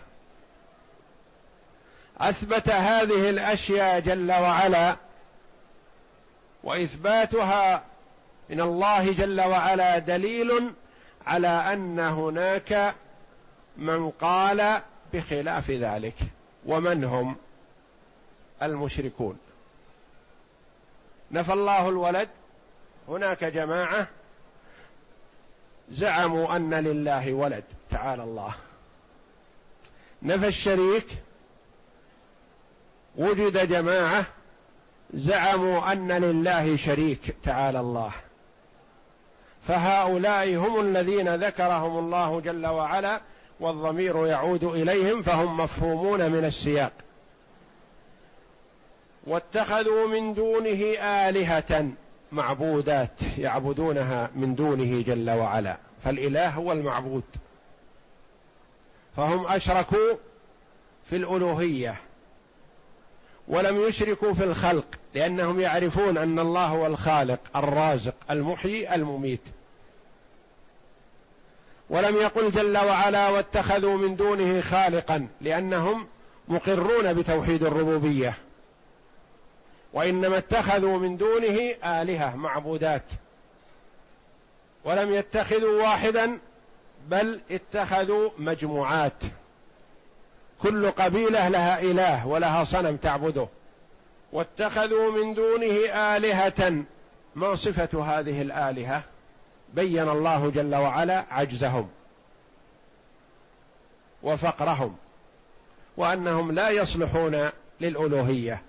أثبت 2.21 2.69
هذه 2.69 3.31
الأشياء 3.31 4.01
جل 4.01 4.33
وعلا 4.33 4.97
وإثباتها 6.65 7.85
من 8.51 8.61
الله 8.61 9.13
جل 9.13 9.41
وعلا 9.41 9.99
دليل 9.99 10.73
على 11.27 11.49
أن 11.49 12.01
هناك 12.01 12.95
من 13.77 14.11
قال 14.11 14.83
بخلاف 15.13 15.71
ذلك 15.71 16.17
ومن 16.67 17.05
هم؟ 17.05 17.37
المشركون. 18.63 19.39
نفى 21.31 21.53
الله 21.53 21.89
الولد. 21.89 22.29
هناك 23.09 23.45
جماعة 23.45 24.09
زعموا 25.91 26.57
أن 26.57 26.75
لله 26.75 27.33
ولد 27.33 27.65
تعالى 27.91 28.23
الله. 28.23 28.55
نفى 30.23 30.49
الشريك. 30.49 31.07
وجد 33.17 33.69
جماعة 33.69 34.25
زعموا 35.15 35.93
أن 35.93 36.13
لله 36.13 36.77
شريك 36.77 37.37
تعالى 37.43 37.81
الله. 37.81 38.13
فهؤلاء 39.69 40.57
هم 40.57 40.81
الذين 40.81 41.35
ذكرهم 41.35 41.99
الله 41.99 42.41
جل 42.41 42.67
وعلا 42.67 43.21
والضمير 43.61 44.27
يعود 44.27 44.65
إليهم 44.65 45.23
فهم 45.23 45.57
مفهومون 45.57 46.33
من 46.33 46.45
السياق. 46.45 46.93
واتخذوا 49.27 50.07
من 50.07 50.35
دونه 50.35 50.99
آلهة 51.03 51.89
معبودات 52.33 53.39
يعبدونها 53.39 54.31
من 54.35 54.55
دونه 54.55 55.03
جل 55.03 55.31
وعلا 55.31 55.77
فالإله 56.05 56.49
هو 56.49 56.73
المعبود. 56.73 57.25
فهم 59.17 59.47
أشركوا 59.47 60.17
في 61.11 61.17
الألوهية 61.17 61.95
ولم 63.49 63.81
يشركوا 63.81 64.33
في 64.35 64.45
الخلق 64.45 64.87
لأنهم 65.15 65.61
يعرفون 65.61 66.19
أن 66.19 66.39
الله 66.39 66.67
هو 66.67 66.87
الخالق 66.87 67.41
الرازق 67.57 68.15
المحيي 68.31 68.95
المميت. 68.95 69.41
ولم 71.91 72.17
يقل 72.17 72.53
جل 72.53 72.79
وعلا 72.79 73.29
واتخذوا 73.29 73.97
من 73.97 74.17
دونه 74.17 74.61
خالقا 74.61 75.29
لأنهم 75.41 76.07
مقرون 76.49 77.15
بتوحيد 77.15 77.63
الربوبية. 77.63 78.35
وإنما 79.93 80.39
اتخذوا 80.39 80.99
من 80.99 81.17
دونه 81.17 81.75
آلهة 81.85 82.37
معبودات. 82.37 83.03
ولم 84.85 85.15
يتخذوا 85.15 85.83
واحدا 85.83 86.39
بل 87.09 87.41
اتخذوا 87.51 88.31
مجموعات. 88.39 89.23
كل 90.63 90.91
قبيلة 90.91 91.49
لها 91.49 91.81
إله 91.81 92.27
ولها 92.27 92.65
صنم 92.65 92.97
تعبده. 92.97 93.49
واتخذوا 94.33 95.13
من 95.13 95.35
دونه 95.35 95.75
آلهة. 95.95 96.85
ما 97.35 97.55
صفة 97.55 98.05
هذه 98.05 98.43
الآلهة؟ 98.43 99.05
بين 99.75 100.09
الله 100.09 100.51
جل 100.51 100.75
وعلا 100.75 101.25
عجزهم 101.31 101.89
وفقرهم 104.23 104.97
وأنهم 105.97 106.53
لا 106.53 106.71
يصلحون 106.71 107.51
للألوهية. 107.81 108.63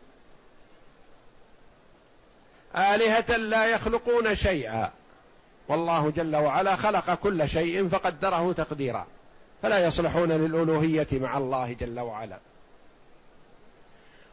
آلهة 2.75 3.37
لا 3.37 3.65
يخلقون 3.65 4.35
شيئا. 4.35 4.91
والله 5.67 6.09
جل 6.09 6.35
وعلا 6.35 6.75
خلق 6.75 7.13
كل 7.13 7.49
شيء 7.49 7.89
فقدره 7.89 8.53
تقديرا. 8.53 9.05
فلا 9.61 9.85
يصلحون 9.85 10.31
للألوهية 10.31 11.07
مع 11.11 11.37
الله 11.37 11.73
جل 11.73 11.99
وعلا. 11.99 12.37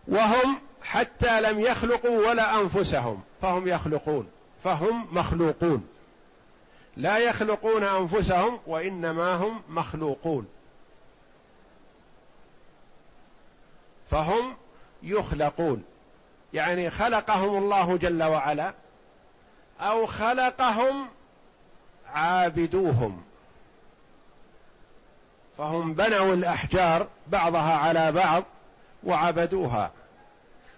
وهم 0.08 0.58
حتى 0.82 1.40
لم 1.40 1.60
يخلقوا 1.60 2.28
ولا 2.28 2.60
أنفسهم. 2.60 3.22
فهم 3.42 3.68
يخلقون. 3.68 4.28
فهم 4.64 5.06
مخلوقون. 5.12 5.88
لا 6.98 7.18
يخلقون 7.18 7.84
أنفسهم 7.84 8.60
وإنما 8.66 9.34
هم 9.34 9.62
مخلوقون. 9.68 10.46
فهم 14.10 14.56
يخلقون. 15.02 15.84
يعني 16.52 16.90
خلقهم 16.90 17.56
الله 17.56 17.96
جل 17.96 18.22
وعلا 18.22 18.74
أو 19.80 20.06
خلقهم 20.06 21.08
عابدوهم. 22.06 23.24
فهم 25.58 25.94
بنوا 25.94 26.34
الأحجار 26.34 27.06
بعضها 27.26 27.76
على 27.76 28.12
بعض 28.12 28.44
وعبدوها. 29.04 29.90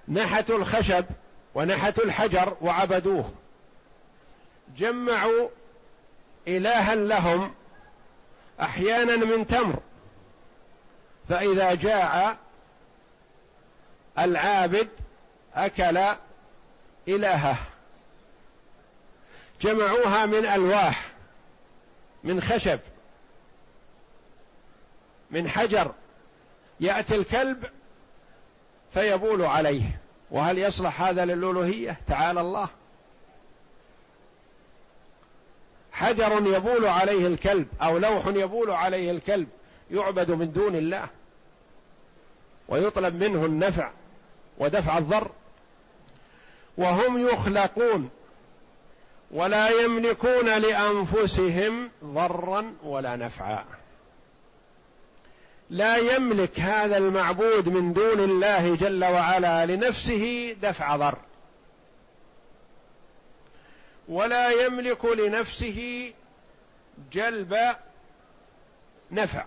نحتوا 0.09 0.59
الخشب 0.59 1.05
ونحتوا 1.55 2.05
الحجر 2.05 2.57
وعبدوه. 2.61 3.31
جمعوا 4.77 5.49
إلها 6.48 6.94
لهم 6.94 7.55
أحيانا 8.61 9.16
من 9.16 9.46
تمر 9.46 9.79
فإذا 11.29 11.74
جاع 11.74 12.37
العابد 14.18 14.88
أكل 15.55 16.00
إلهه 17.09 17.57
جمعوها 19.61 20.26
من 20.26 20.46
ألواح 20.46 21.11
من 22.24 22.40
خشب 22.40 22.81
من 25.31 25.48
حجر 25.48 25.92
يأتي 26.81 27.16
الكلب 27.16 27.64
فيبول 28.94 29.42
عليه. 29.42 30.00
وهل 30.31 30.59
يصلح 30.59 31.03
هذا 31.03 31.24
للألوهية؟ 31.24 31.96
تعالى 32.09 32.40
الله. 32.40 32.68
حجر 36.01 36.47
يبول 36.47 36.87
عليه 36.87 37.27
الكلب 37.27 37.67
أو 37.83 37.99
لوح 37.99 38.27
يبول 38.27 38.71
عليه 38.71 39.11
الكلب 39.11 39.49
يعبد 39.91 40.31
من 40.31 40.53
دون 40.53 40.75
الله 40.75 41.09
ويطلب 42.69 43.25
منه 43.25 43.47
النفع 43.47 43.91
ودفع 44.59 44.99
الضر 44.99 45.31
وهم 46.77 47.29
يخلقون 47.29 48.11
ولا 49.31 49.69
يملكون 49.69 50.59
لأنفسهم 50.59 51.91
ضرا 52.05 52.75
ولا 52.85 53.17
نفعا. 53.17 53.65
لا 55.71 55.97
يملك 55.97 56.61
هذا 56.61 56.97
المعبود 56.97 57.69
من 57.69 57.93
دون 57.93 58.21
الله 58.21 58.77
جل 58.77 59.05
وعلا 59.05 59.67
لنفسه 59.67 60.57
دفع 60.63 60.97
ضر. 60.97 61.19
ولا 64.11 64.51
يملك 64.51 65.05
لنفسه 65.05 66.12
جلب 67.12 67.57
نفع. 69.11 69.44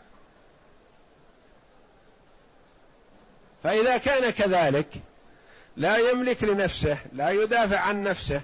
فإذا 3.63 3.97
كان 3.97 4.30
كذلك 4.30 4.88
لا 5.78 5.97
يملك 5.97 6.43
لنفسه 6.43 6.97
لا 7.13 7.30
يدافع 7.30 7.80
عن 7.80 8.04
نفسه 8.04 8.41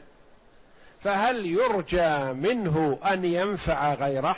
فهل 1.04 1.46
يرجى 1.46 2.34
منه 2.34 3.00
أن 3.14 3.26
ينفع 3.26 3.94
غيره؟ 3.94 4.36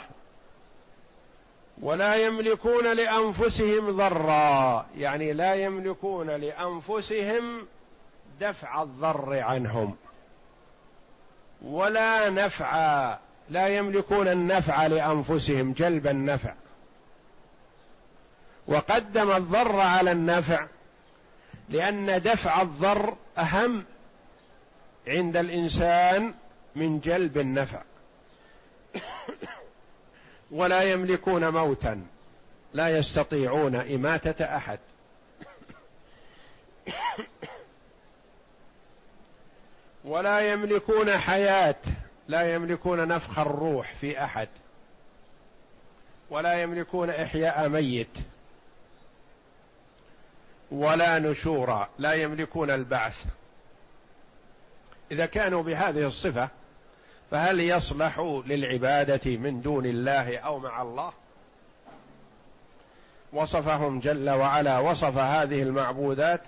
ولا 1.82 2.14
يملكون 2.14 2.92
لأنفسهم 2.92 3.96
ضرا 3.96 4.86
يعني 4.96 5.32
لا 5.32 5.54
يملكون 5.54 6.30
لأنفسهم 6.30 7.66
دفع 8.40 8.82
الضر 8.82 9.38
عنهم. 9.40 9.96
ولا 11.64 12.30
نفعا 12.30 13.18
لا 13.50 13.68
يملكون 13.68 14.28
النفع 14.28 14.86
لأنفسهم 14.86 15.72
جلب 15.72 16.06
النفع. 16.06 16.54
وقدم 18.66 19.30
الضر 19.30 19.80
على 19.80 20.12
النفع 20.12 20.66
لأن 21.68 22.22
دفع 22.22 22.62
الضر 22.62 23.16
أهم 23.38 23.84
عند 25.06 25.36
الإنسان 25.36 26.34
من 26.76 27.00
جلب 27.00 27.38
النفع. 27.38 27.82
ولا 30.50 30.82
يملكون 30.82 31.48
موتا 31.48 32.02
لا 32.74 32.98
يستطيعون 32.98 33.74
إماتة 33.74 34.44
أحد. 34.56 34.78
ولا 40.04 40.52
يملكون 40.52 41.10
حياة 41.10 41.76
لا 42.28 42.54
يملكون 42.54 43.08
نفخ 43.08 43.38
الروح 43.38 43.94
في 43.94 44.24
أحد 44.24 44.48
ولا 46.30 46.62
يملكون 46.62 47.10
إحياء 47.10 47.68
ميت 47.68 48.18
ولا 50.70 51.18
نشورا 51.18 51.88
لا 51.98 52.12
يملكون 52.12 52.70
البعث. 52.70 53.24
إذا 55.10 55.26
كانوا 55.26 55.62
بهذه 55.62 56.06
الصفة 56.06 56.48
فهل 57.30 57.60
يصلح 57.60 58.42
للعبادة 58.46 59.36
من 59.36 59.62
دون 59.62 59.86
الله 59.86 60.38
أو 60.38 60.58
مع 60.58 60.82
الله؟ 60.82 61.12
وصفهم 63.32 64.00
جل 64.00 64.30
وعلا 64.30 64.78
وصف 64.78 65.18
هذه 65.18 65.62
المعبودات 65.62 66.40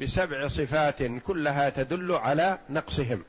بسبع 0.00 0.48
صفات 0.48 1.02
كلها 1.02 1.70
تدل 1.70 2.12
على 2.12 2.58
نقصهم 2.70 3.24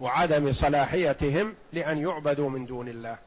وعدم 0.00 0.52
صلاحيتهم 0.52 1.54
لأن 1.72 1.98
يعبدوا 1.98 2.50
من 2.50 2.66
دون 2.66 2.88
الله. 2.88 3.18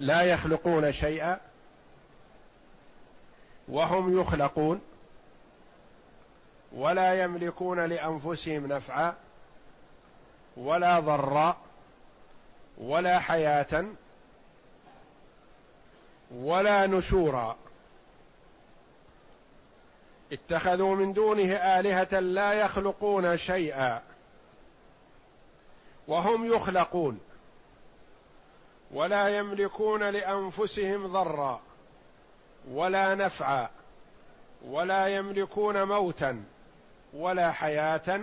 لا 0.00 0.22
يخلقون 0.22 0.92
شيئا 0.92 1.40
وهم 3.68 4.20
يخلقون 4.20 4.80
ولا 6.72 7.22
يملكون 7.22 7.80
لأنفسهم 7.80 8.66
نفعا 8.66 9.14
ولا 10.56 11.00
ضرا 11.00 11.56
ولا 12.78 13.18
حياة 13.18 13.84
ولا 16.30 16.86
نشورا. 16.86 17.56
اتخذوا 20.32 20.96
من 20.96 21.12
دونه 21.12 21.52
آلهة 21.54 22.20
لا 22.20 22.52
يخلقون 22.52 23.36
شيئا 23.36 24.02
وهم 26.08 26.46
يخلقون 26.46 27.20
ولا 28.90 29.28
يملكون 29.28 30.02
لأنفسهم 30.02 31.06
ضرا 31.06 31.60
ولا 32.70 33.14
نفعا 33.14 33.68
ولا 34.64 35.06
يملكون 35.08 35.82
موتا 35.82 36.44
ولا 37.14 37.52
حياة 37.52 38.20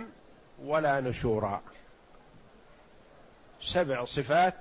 ولا 0.64 1.00
نشورا. 1.00 1.62
سبع 3.62 4.04
صفات 4.04 4.54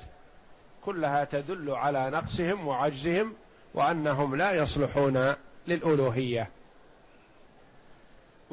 كلها 0.86 1.24
تدل 1.24 1.72
على 1.72 2.10
نقصهم 2.10 2.68
وعجزهم 2.68 3.34
وأنهم 3.74 4.36
لا 4.36 4.52
يصلحون 4.52 5.36
للألوهية. 5.68 6.50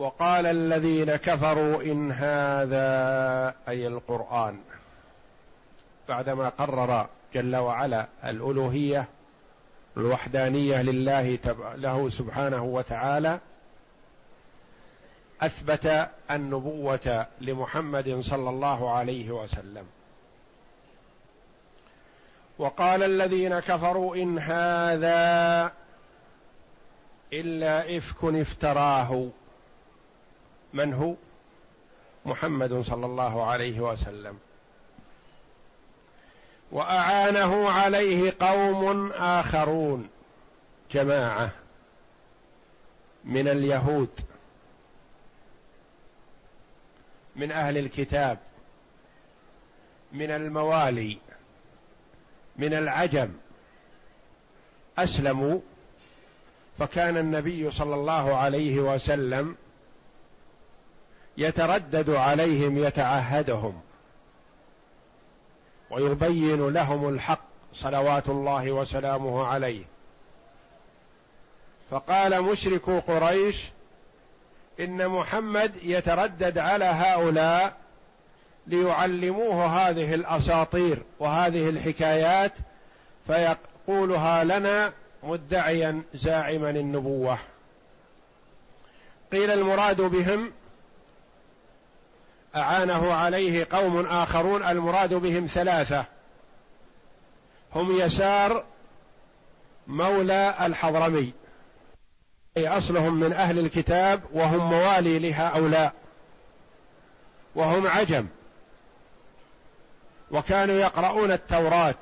وقال 0.00 0.46
الذين 0.46 1.16
كفروا 1.16 1.82
إن 1.82 2.12
هذا 2.12 3.54
أي 3.68 3.86
القرآن. 3.86 4.60
بعدما 6.08 6.48
قرر 6.48 7.06
جل 7.34 7.56
وعلا 7.56 8.06
الألوهية 8.24 9.08
الوحدانية 9.96 10.82
لله 10.82 11.38
له 11.76 12.10
سبحانه 12.10 12.64
وتعالى 12.64 13.40
أثبت 15.40 16.08
النبوة 16.30 17.26
لمحمد 17.40 18.20
صلى 18.20 18.50
الله 18.50 18.90
عليه 18.90 19.30
وسلم. 19.30 19.86
وقال 22.58 23.02
الذين 23.02 23.58
كفروا 23.58 24.16
إن 24.16 24.38
هذا 24.38 25.72
إلا 27.32 27.96
إفك 27.96 28.24
افتراه. 28.24 29.28
من 30.74 30.94
هو؟ 30.94 31.14
محمد 32.26 32.82
صلى 32.82 33.06
الله 33.06 33.44
عليه 33.46 33.80
وسلم. 33.80 34.38
وأعانه 36.72 37.70
عليه 37.70 38.34
قوم 38.40 39.12
آخرون 39.12 40.08
جماعة 40.90 41.52
من 43.24 43.48
اليهود 43.48 44.20
من 47.36 47.52
أهل 47.52 47.78
الكتاب 47.78 48.38
من 50.12 50.30
الموالي 50.30 51.18
من 52.56 52.74
العجم. 52.74 53.30
أسلموا 54.98 55.60
فكان 56.78 57.16
النبي 57.16 57.70
صلى 57.70 57.94
الله 57.94 58.36
عليه 58.36 58.80
وسلم 58.80 59.56
يتردد 61.40 62.10
عليهم 62.10 62.78
يتعهدهم. 62.78 63.80
ويبين 65.90 66.68
لهم 66.68 67.08
الحق 67.08 67.44
صلوات 67.72 68.28
الله 68.28 68.72
وسلامه 68.72 69.46
عليه. 69.46 69.84
فقال 71.90 72.42
مشركو 72.42 73.00
قريش 73.00 73.70
إن 74.80 75.08
محمد 75.08 75.72
يتردد 75.82 76.58
على 76.58 76.84
هؤلاء 76.84 77.76
ليعلموه 78.66 79.66
هذه 79.66 80.14
الأساطير 80.14 81.02
وهذه 81.18 81.68
الحكايات 81.68 82.52
فيقولها 83.26 84.44
لنا 84.44 84.92
مدعيا 85.22 86.02
زاعما 86.14 86.70
النبوة. 86.70 87.38
قيل 89.32 89.50
المراد 89.50 90.00
بهم 90.00 90.52
أعانه 92.56 93.12
عليه 93.12 93.66
قوم 93.70 94.06
آخرون 94.06 94.62
المراد 94.62 95.14
بهم 95.14 95.46
ثلاثة. 95.46 96.04
هم 97.74 97.98
يسار 97.98 98.64
مولى 99.86 100.54
الحضرمي. 100.60 101.32
أي 102.56 102.68
أصلهم 102.68 103.20
من 103.20 103.32
أهل 103.32 103.58
الكتاب 103.58 104.22
وهم 104.32 104.70
موالي 104.70 105.18
لهؤلاء 105.18 105.92
وهم 107.54 107.86
عجم. 107.86 108.26
وكانوا 110.30 110.74
يقرؤون 110.74 111.32
التوراة. 111.32 111.94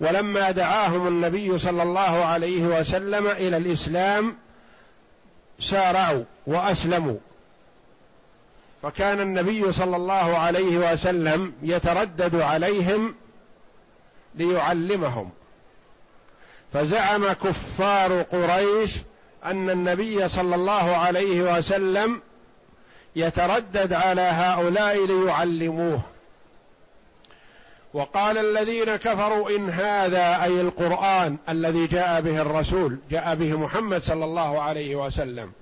ولما 0.00 0.50
دعاهم 0.50 1.08
النبي 1.08 1.58
صلى 1.58 1.82
الله 1.82 2.24
عليه 2.24 2.62
وسلم 2.62 3.26
إلى 3.26 3.56
الإسلام 3.56 4.36
سارعوا 5.60 6.24
وأسلموا. 6.46 7.18
فكان 8.84 9.20
النبي 9.20 9.72
صلى 9.72 9.96
الله 9.96 10.38
عليه 10.38 10.92
وسلم 10.92 11.52
يتردد 11.62 12.34
عليهم 12.34 13.14
ليعلمهم. 14.34 15.30
فزعم 16.72 17.32
كفار 17.32 18.22
قريش 18.22 18.96
أن 19.44 19.70
النبي 19.70 20.28
صلى 20.28 20.54
الله 20.54 20.96
عليه 20.96 21.56
وسلم 21.56 22.20
يتردد 23.16 23.92
على 23.92 24.20
هؤلاء 24.20 25.06
ليعلموه. 25.06 26.00
وقال 27.94 28.38
الذين 28.38 28.96
كفروا 28.96 29.50
إن 29.50 29.70
هذا 29.70 30.42
أي 30.42 30.60
القرآن 30.60 31.36
الذي 31.48 31.86
جاء 31.86 32.20
به 32.20 32.42
الرسول 32.42 32.98
جاء 33.10 33.34
به 33.34 33.58
محمد 33.58 34.02
صلى 34.02 34.24
الله 34.24 34.62
عليه 34.62 34.96
وسلم. 34.96 35.52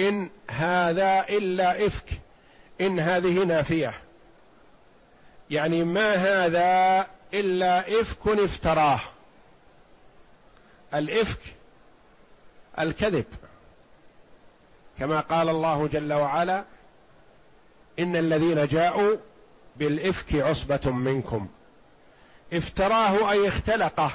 إن 0.00 0.30
هذا 0.50 1.26
إلا 1.28 1.86
إفك 1.86 2.20
إن 2.80 3.00
هذه 3.00 3.44
نافية. 3.44 3.94
يعني 5.50 5.84
ما 5.84 6.14
هذا 6.14 7.06
إلا 7.34 8.00
إفك 8.00 8.26
افتراه. 8.26 9.00
الإفك 10.94 11.40
الكذب. 12.78 13.24
كما 14.98 15.20
قال 15.20 15.48
الله 15.48 15.86
جل 15.86 16.12
وعلا 16.12 16.64
إن 17.98 18.16
الذين 18.16 18.66
جاءوا 18.66 19.16
بالإفك 19.76 20.34
عصبة 20.34 20.90
منكم. 20.90 21.48
افتراه 22.52 23.30
أي 23.30 23.48
اختلقه. 23.48 24.12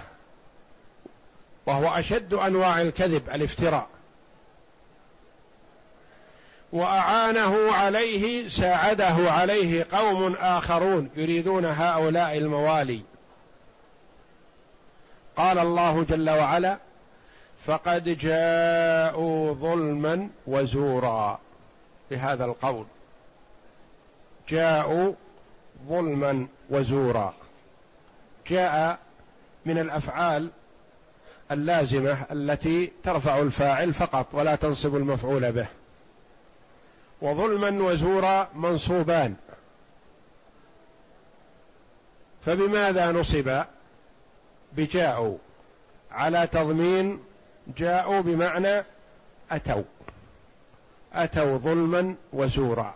وهو 1.65 1.88
أشد 1.88 2.34
أنواع 2.34 2.82
الكذب 2.82 3.30
الافتراء. 3.30 3.94
وأعانه 6.71 7.71
عليه 7.71 8.49
ساعده 8.49 9.32
عليه 9.32 9.86
قوم 9.91 10.34
آخرون 10.34 11.10
يريدون 11.15 11.65
هؤلاء 11.65 12.38
الموالي. 12.38 13.01
قال 15.38 15.60
الله 15.60 16.04
جل 16.04 16.30
وعلا 16.30 16.78
فقد 17.65 18.04
جاءوا 18.04 19.54
ظلما 19.54 20.30
وزورا. 20.47 21.39
بهذا 22.12 22.45
القول. 22.45 22.86
جاءوا 24.49 25.13
ظلما 25.89 26.47
وزورا. 26.69 27.34
جاء 28.47 28.99
من 29.65 29.78
الأفعال 29.78 30.49
اللازمة 31.51 32.17
التي 32.32 32.91
ترفع 33.04 33.39
الفاعل 33.39 33.93
فقط 33.93 34.28
ولا 34.34 34.56
تنصب 34.56 34.95
المفعول 34.95 35.51
به. 35.51 35.67
وظلما 37.21 37.84
وزورا 37.84 38.49
منصوبان. 38.54 39.36
فبماذا 42.45 43.12
نصب؟ 43.12 43.63
بجاءوا. 44.73 45.38
على 46.12 46.47
تضمين 46.47 47.23
جاءوا 47.78 48.21
بمعنى 48.21 48.86
أتوا. 49.51 49.84
أتوا 51.13 51.58
ظلما 51.58 52.15
وزورا. 52.34 52.95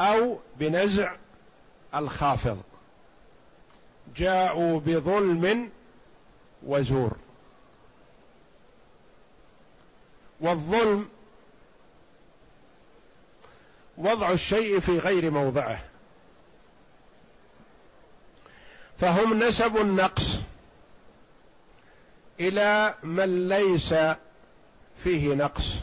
أو 0.00 0.38
بنزع 0.56 1.12
الخافض. 1.94 2.62
جاءوا 4.16 4.80
بظلم 4.80 5.70
وزور. 6.62 7.16
والظلم 10.40 11.08
وضع 14.00 14.30
الشيء 14.30 14.80
في 14.80 14.98
غير 14.98 15.30
موضعه. 15.30 15.80
فهم 18.98 19.42
نسبوا 19.42 19.80
النقص 19.80 20.42
إلى 22.40 22.94
من 23.02 23.48
ليس 23.48 23.94
فيه 25.04 25.34
نقص. 25.34 25.74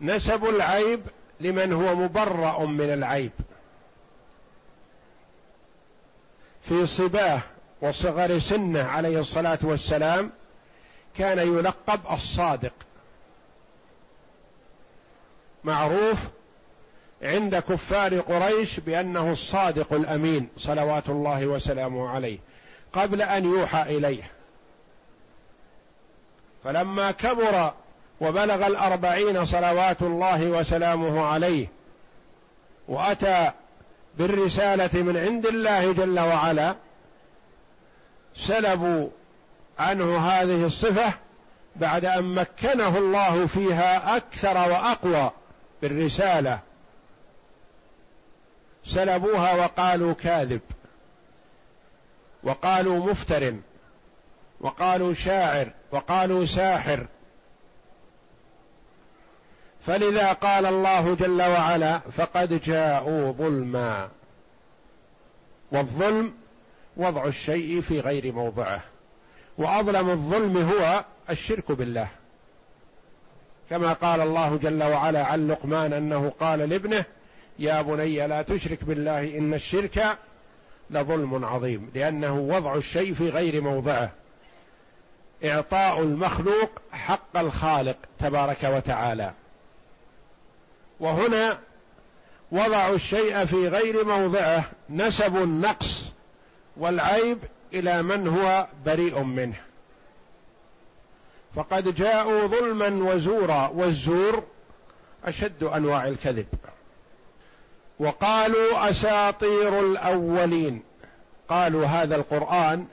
نسبوا 0.00 0.50
العيب 0.50 1.00
لمن 1.40 1.72
هو 1.72 1.94
مبرأ 1.94 2.64
من 2.64 2.92
العيب. 2.92 3.32
في 6.62 6.86
صباه 6.86 7.40
وصغر 7.80 8.38
سنه 8.38 8.82
عليه 8.82 9.20
الصلاة 9.20 9.58
والسلام 9.62 10.30
كان 11.18 11.38
يلقب 11.38 12.00
الصادق. 12.10 12.72
معروف 15.64 16.37
عند 17.22 17.56
كفار 17.56 18.20
قريش 18.20 18.80
بأنه 18.80 19.32
الصادق 19.32 19.92
الأمين 19.92 20.48
صلوات 20.56 21.08
الله 21.08 21.46
وسلامه 21.46 22.08
عليه 22.08 22.38
قبل 22.92 23.22
أن 23.22 23.44
يوحى 23.44 23.82
إليه. 23.82 24.22
فلما 26.64 27.10
كبر 27.10 27.72
وبلغ 28.20 28.66
الأربعين 28.66 29.44
صلوات 29.44 30.02
الله 30.02 30.46
وسلامه 30.46 31.26
عليه 31.26 31.68
وأتى 32.88 33.50
بالرسالة 34.18 35.02
من 35.02 35.16
عند 35.16 35.46
الله 35.46 35.92
جل 35.92 36.20
وعلا 36.20 36.74
سلبوا 38.36 39.08
عنه 39.78 40.18
هذه 40.18 40.66
الصفة 40.66 41.12
بعد 41.76 42.04
أن 42.04 42.24
مكنه 42.24 42.98
الله 42.98 43.46
فيها 43.46 44.16
أكثر 44.16 44.56
وأقوى 44.56 45.30
بالرسالة 45.82 46.58
سلبوها 48.88 49.54
وقالوا 49.54 50.12
كاذب 50.12 50.60
وقالوا 52.42 53.10
مفتر 53.10 53.54
وقالوا 54.60 55.14
شاعر 55.14 55.70
وقالوا 55.92 56.46
ساحر. 56.46 57.06
فلذا 59.86 60.32
قال 60.32 60.66
الله 60.66 61.14
جل 61.14 61.42
وعلا 61.42 61.98
فقد 61.98 62.62
جاءوا 62.62 63.32
ظلما 63.32 64.08
والظلم 65.72 66.34
وضع 66.96 67.24
الشيء 67.24 67.80
في 67.80 68.00
غير 68.00 68.32
موضعه 68.32 68.80
وأظلم 69.58 70.10
الظلم 70.10 70.56
هو 70.56 71.04
الشرك 71.30 71.72
بالله. 71.72 72.08
كما 73.70 73.92
قال 73.92 74.20
الله 74.20 74.56
جل 74.56 74.82
وعلا 74.82 75.24
عن 75.24 75.48
لقمان 75.48 75.92
أنه 75.92 76.32
قال 76.40 76.58
لابنه 76.58 77.04
يا 77.58 77.82
بني 77.82 78.26
لا 78.26 78.42
تشرك 78.42 78.84
بالله 78.84 79.38
إن 79.38 79.54
الشرك 79.54 80.18
لظلم 80.90 81.44
عظيم 81.44 81.90
لأنه 81.94 82.38
وضع 82.38 82.74
الشيء 82.74 83.14
في 83.14 83.28
غير 83.28 83.60
موضعه. 83.60 84.10
إعطاء 85.44 86.02
المخلوق 86.02 86.70
حق 86.92 87.36
الخالق 87.36 87.96
تبارك 88.18 88.64
وتعالى. 88.64 89.32
وهنا 91.00 91.58
وضعوا 92.52 92.94
الشيء 92.94 93.44
في 93.44 93.68
غير 93.68 94.04
موضعه 94.04 94.64
نسبوا 94.90 95.44
النقص 95.44 96.12
والعيب 96.76 97.38
إلى 97.72 98.02
من 98.02 98.28
هو 98.28 98.66
بريء 98.86 99.22
منه. 99.22 99.60
فقد 101.54 101.94
جاءوا 101.94 102.46
ظلما 102.46 103.12
وزورا 103.12 103.68
والزور 103.68 104.44
أشد 105.24 105.62
أنواع 105.62 106.08
الكذب. 106.08 106.46
وقالوا 108.00 108.90
أساطير 108.90 109.80
الأولين. 109.80 110.82
قالوا 111.48 111.86
هذا 111.86 112.16
القرآن 112.16 112.86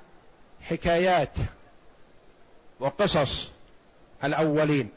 حكايات 0.70 1.32
وقصص 2.80 3.52
الأولين. 4.24 4.90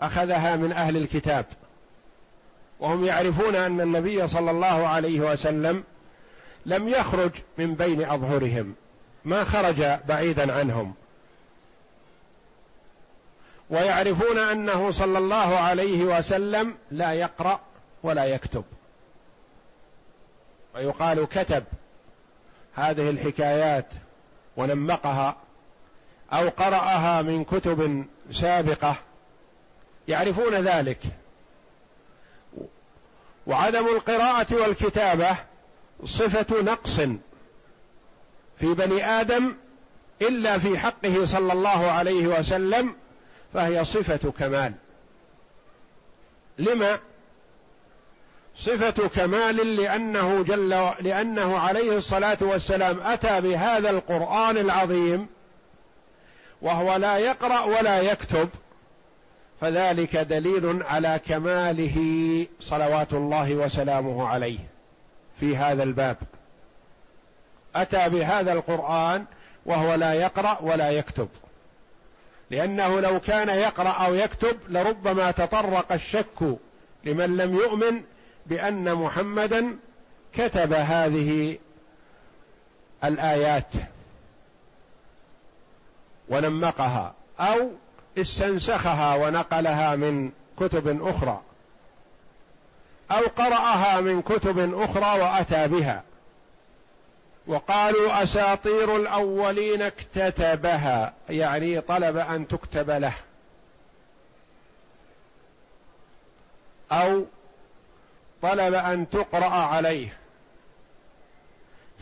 أخذها 0.00 0.56
من 0.56 0.72
أهل 0.72 0.96
الكتاب. 0.96 1.46
وهم 2.80 3.04
يعرفون 3.04 3.56
أن 3.56 3.80
النبي 3.80 4.28
صلى 4.28 4.50
الله 4.50 4.88
عليه 4.88 5.20
وسلم 5.20 5.84
لم 6.66 6.88
يخرج 6.88 7.30
من 7.58 7.74
بين 7.74 8.04
أظهرهم. 8.04 8.74
ما 9.24 9.44
خرج 9.44 9.98
بعيدا 10.08 10.52
عنهم. 10.52 10.94
ويعرفون 13.70 14.38
أنه 14.38 14.90
صلى 14.90 15.18
الله 15.18 15.58
عليه 15.58 16.04
وسلم 16.04 16.74
لا 16.90 17.12
يقرأ 17.12 17.60
ولا 18.02 18.24
يكتب. 18.24 18.64
ويقال 20.74 21.24
كتب 21.24 21.64
هذه 22.74 23.10
الحكايات 23.10 23.86
ونمقها 24.56 25.36
أو 26.32 26.48
قرأها 26.48 27.22
من 27.22 27.44
كتب 27.44 28.06
سابقة 28.32 28.96
يعرفون 30.08 30.54
ذلك. 30.54 31.00
وعدم 33.46 33.86
القراءة 33.86 34.54
والكتابة 34.54 35.36
صفة 36.04 36.62
نقص 36.62 37.00
في 38.56 38.74
بني 38.74 39.06
آدم 39.06 39.56
إلا 40.22 40.58
في 40.58 40.78
حقه 40.78 41.24
صلى 41.24 41.52
الله 41.52 41.90
عليه 41.90 42.26
وسلم 42.26 42.94
فهي 43.54 43.84
صفة 43.84 44.30
كمال. 44.30 44.72
لما؟ 46.58 46.98
صفة 48.58 49.08
كمال 49.08 49.76
لأنه 49.76 50.42
جل 50.42 50.90
لأنه 51.00 51.58
عليه 51.58 51.96
الصلاة 51.96 52.38
والسلام 52.40 53.00
أتى 53.00 53.40
بهذا 53.40 53.90
القرآن 53.90 54.56
العظيم 54.56 55.26
وهو 56.62 56.96
لا 56.96 57.16
يقرأ 57.16 57.60
ولا 57.60 58.00
يكتب 58.00 58.48
فذلك 59.60 60.16
دليل 60.16 60.82
على 60.82 61.20
كماله 61.26 61.96
صلوات 62.60 63.12
الله 63.12 63.54
وسلامه 63.54 64.28
عليه 64.28 64.58
في 65.40 65.56
هذا 65.56 65.82
الباب. 65.82 66.16
أتى 67.76 68.08
بهذا 68.08 68.52
القرآن 68.52 69.24
وهو 69.66 69.94
لا 69.94 70.12
يقرأ 70.12 70.58
ولا 70.60 70.90
يكتب. 70.90 71.28
لأنه 72.50 73.00
لو 73.00 73.20
كان 73.20 73.48
يقرأ 73.48 73.90
أو 73.90 74.14
يكتب 74.14 74.56
لربما 74.68 75.30
تطرق 75.30 75.92
الشك 75.92 76.58
لمن 77.04 77.36
لم 77.36 77.56
يؤمن 77.56 78.02
بأن 78.48 78.94
محمدا 78.94 79.76
كتب 80.34 80.72
هذه 80.72 81.58
الآيات 83.04 83.72
ونمقها 86.28 87.14
أو 87.40 87.70
استنسخها 88.18 89.14
ونقلها 89.14 89.96
من 89.96 90.30
كتب 90.60 91.06
أخرى 91.06 91.40
أو 93.10 93.22
قرأها 93.36 94.00
من 94.00 94.22
كتب 94.22 94.74
أخرى 94.74 95.20
وأتى 95.20 95.68
بها. 95.68 96.02
وقالوا 97.46 98.22
أساطير 98.22 98.96
الأولين 98.96 99.82
اكتتبها 99.82 101.12
يعني 101.28 101.80
طلب 101.80 102.16
أن 102.16 102.48
تكتب 102.48 102.90
له. 102.90 103.12
أو 106.92 107.24
طلب 108.42 108.74
أن 108.74 109.10
تقرأ 109.10 109.54
عليه. 109.54 110.18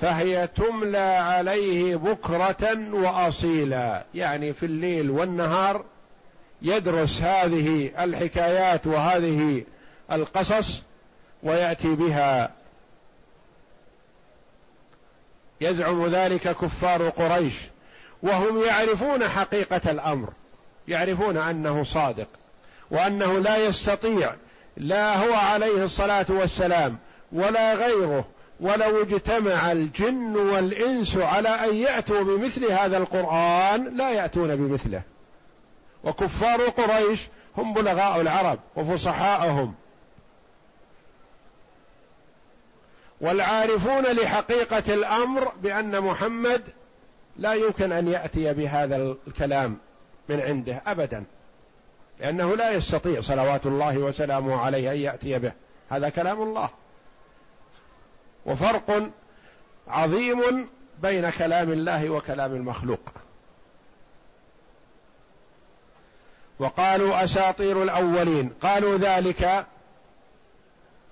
فهي 0.00 0.46
تملى 0.46 0.98
عليه 0.98 1.96
بكرة 1.96 2.78
وأصيلا. 2.92 4.04
يعني 4.14 4.52
في 4.52 4.66
الليل 4.66 5.10
والنهار 5.10 5.84
يدرس 6.62 7.22
هذه 7.22 7.90
الحكايات 8.04 8.86
وهذه 8.86 9.64
القصص 10.12 10.82
ويأتي 11.42 11.94
بها. 11.94 12.50
يزعم 15.60 16.06
ذلك 16.06 16.42
كفار 16.42 17.08
قريش. 17.08 17.54
وهم 18.22 18.62
يعرفون 18.62 19.28
حقيقة 19.28 19.90
الأمر. 19.90 20.28
يعرفون 20.88 21.36
أنه 21.36 21.84
صادق. 21.84 22.28
وأنه 22.90 23.38
لا 23.38 23.56
يستطيع 23.56 24.34
لا 24.76 25.16
هو 25.16 25.34
عليه 25.34 25.84
الصلاة 25.84 26.26
والسلام 26.28 26.98
ولا 27.32 27.74
غيره 27.74 28.24
ولو 28.60 29.02
اجتمع 29.02 29.72
الجن 29.72 30.36
والإنس 30.36 31.16
على 31.16 31.48
أن 31.48 31.74
يأتوا 31.74 32.22
بمثل 32.22 32.72
هذا 32.72 32.96
القرآن 32.96 33.96
لا 33.96 34.10
يأتون 34.10 34.56
بمثله. 34.56 35.02
وكفار 36.04 36.60
قريش 36.62 37.28
هم 37.56 37.74
بلغاء 37.74 38.20
العرب 38.20 38.58
وفصحاءهم. 38.76 39.74
والعارفون 43.20 44.02
لحقيقة 44.02 44.94
الأمر 44.94 45.52
بأن 45.62 46.00
محمد 46.00 46.62
لا 47.36 47.54
يمكن 47.54 47.92
أن 47.92 48.08
يأتي 48.08 48.52
بهذا 48.54 48.96
الكلام 49.26 49.78
من 50.28 50.40
عنده 50.40 50.82
ابدا. 50.86 51.24
لأنه 52.20 52.56
لا 52.56 52.70
يستطيع 52.70 53.20
صلوات 53.20 53.66
الله 53.66 53.98
وسلامه 53.98 54.60
عليه 54.60 54.92
أن 54.92 54.96
يأتي 54.96 55.38
به. 55.38 55.52
هذا 55.90 56.08
كلام 56.08 56.42
الله. 56.42 56.68
وفرق 58.46 59.10
عظيم 59.88 60.68
بين 61.02 61.30
كلام 61.30 61.72
الله 61.72 62.10
وكلام 62.10 62.54
المخلوق. 62.54 63.00
وقالوا 66.58 67.24
أساطير 67.24 67.82
الأولين. 67.82 68.50
قالوا 68.62 68.98
ذلك 68.98 69.66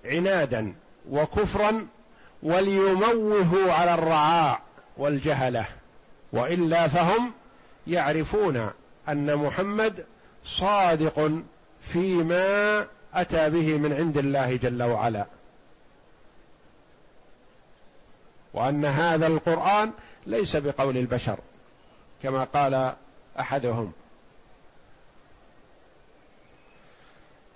عنادا 0.04 0.74
وكفرا 1.10 1.86
وليموهوا 2.42 3.72
على 3.72 3.94
الرعاع 3.94 4.60
والجهلة. 4.96 5.66
وإلا 6.32 6.88
فهم 6.88 7.32
يعرفون 7.86 8.70
أن 9.08 9.36
محمد 9.36 10.04
صادق 10.44 11.30
فيما 11.80 12.86
أتى 13.14 13.50
به 13.50 13.78
من 13.78 13.92
عند 13.92 14.18
الله 14.18 14.56
جل 14.56 14.82
وعلا. 14.82 15.26
وأن 18.54 18.84
هذا 18.84 19.26
القرآن 19.26 19.92
ليس 20.26 20.56
بقول 20.56 20.96
البشر 20.96 21.38
كما 22.22 22.44
قال 22.44 22.92
أحدهم. 23.40 23.92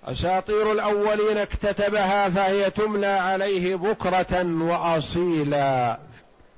أساطير 0.05 0.71
الأولين 0.71 1.37
اكتتبها 1.37 2.29
فهي 2.29 2.69
تملى 2.69 3.07
عليه 3.07 3.75
بكرة 3.75 4.61
وأصيلا 4.63 5.99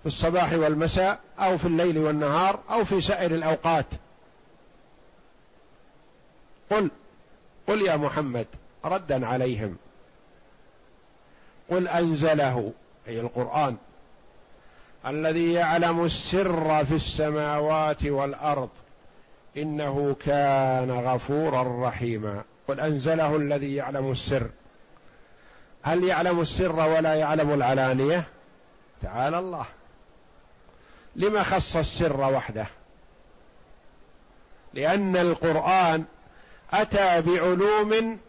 في 0.01 0.05
الصباح 0.05 0.53
والمساء 0.53 1.19
أو 1.39 1.57
في 1.57 1.65
الليل 1.65 1.97
والنهار 1.97 2.59
أو 2.69 2.85
في 2.85 3.01
سائر 3.01 3.31
الأوقات. 3.35 3.85
قل 6.71 6.91
قل 7.67 7.81
يا 7.81 7.95
محمد 7.95 8.47
ردا 8.85 9.27
عليهم. 9.27 9.77
قل 11.69 11.87
أنزله 11.87 12.73
أي 13.07 13.19
القرآن 13.19 13.77
الذي 15.05 15.53
يعلم 15.53 16.05
السر 16.05 16.85
في 16.85 16.95
السماوات 16.95 18.05
والأرض 18.05 18.69
إنه 19.57 20.15
كان 20.25 20.91
غفورا 20.91 21.87
رحيما. 21.87 22.43
قل 22.67 22.79
أنزله 22.79 23.35
الذي 23.35 23.75
يعلم 23.75 24.11
السر. 24.11 24.49
هل 25.83 26.03
يعلم 26.03 26.39
السر 26.39 26.75
ولا 26.75 27.15
يعلم 27.15 27.53
العلانية؟ 27.53 28.27
تعالى 29.01 29.39
الله. 29.39 29.65
لما 31.15 31.43
خص 31.43 31.75
السر 31.75 32.33
وحده؟ 32.33 32.67
لأن 34.73 35.17
القرآن 35.17 36.05
أتى 36.73 37.21
بعلوم 37.21 38.19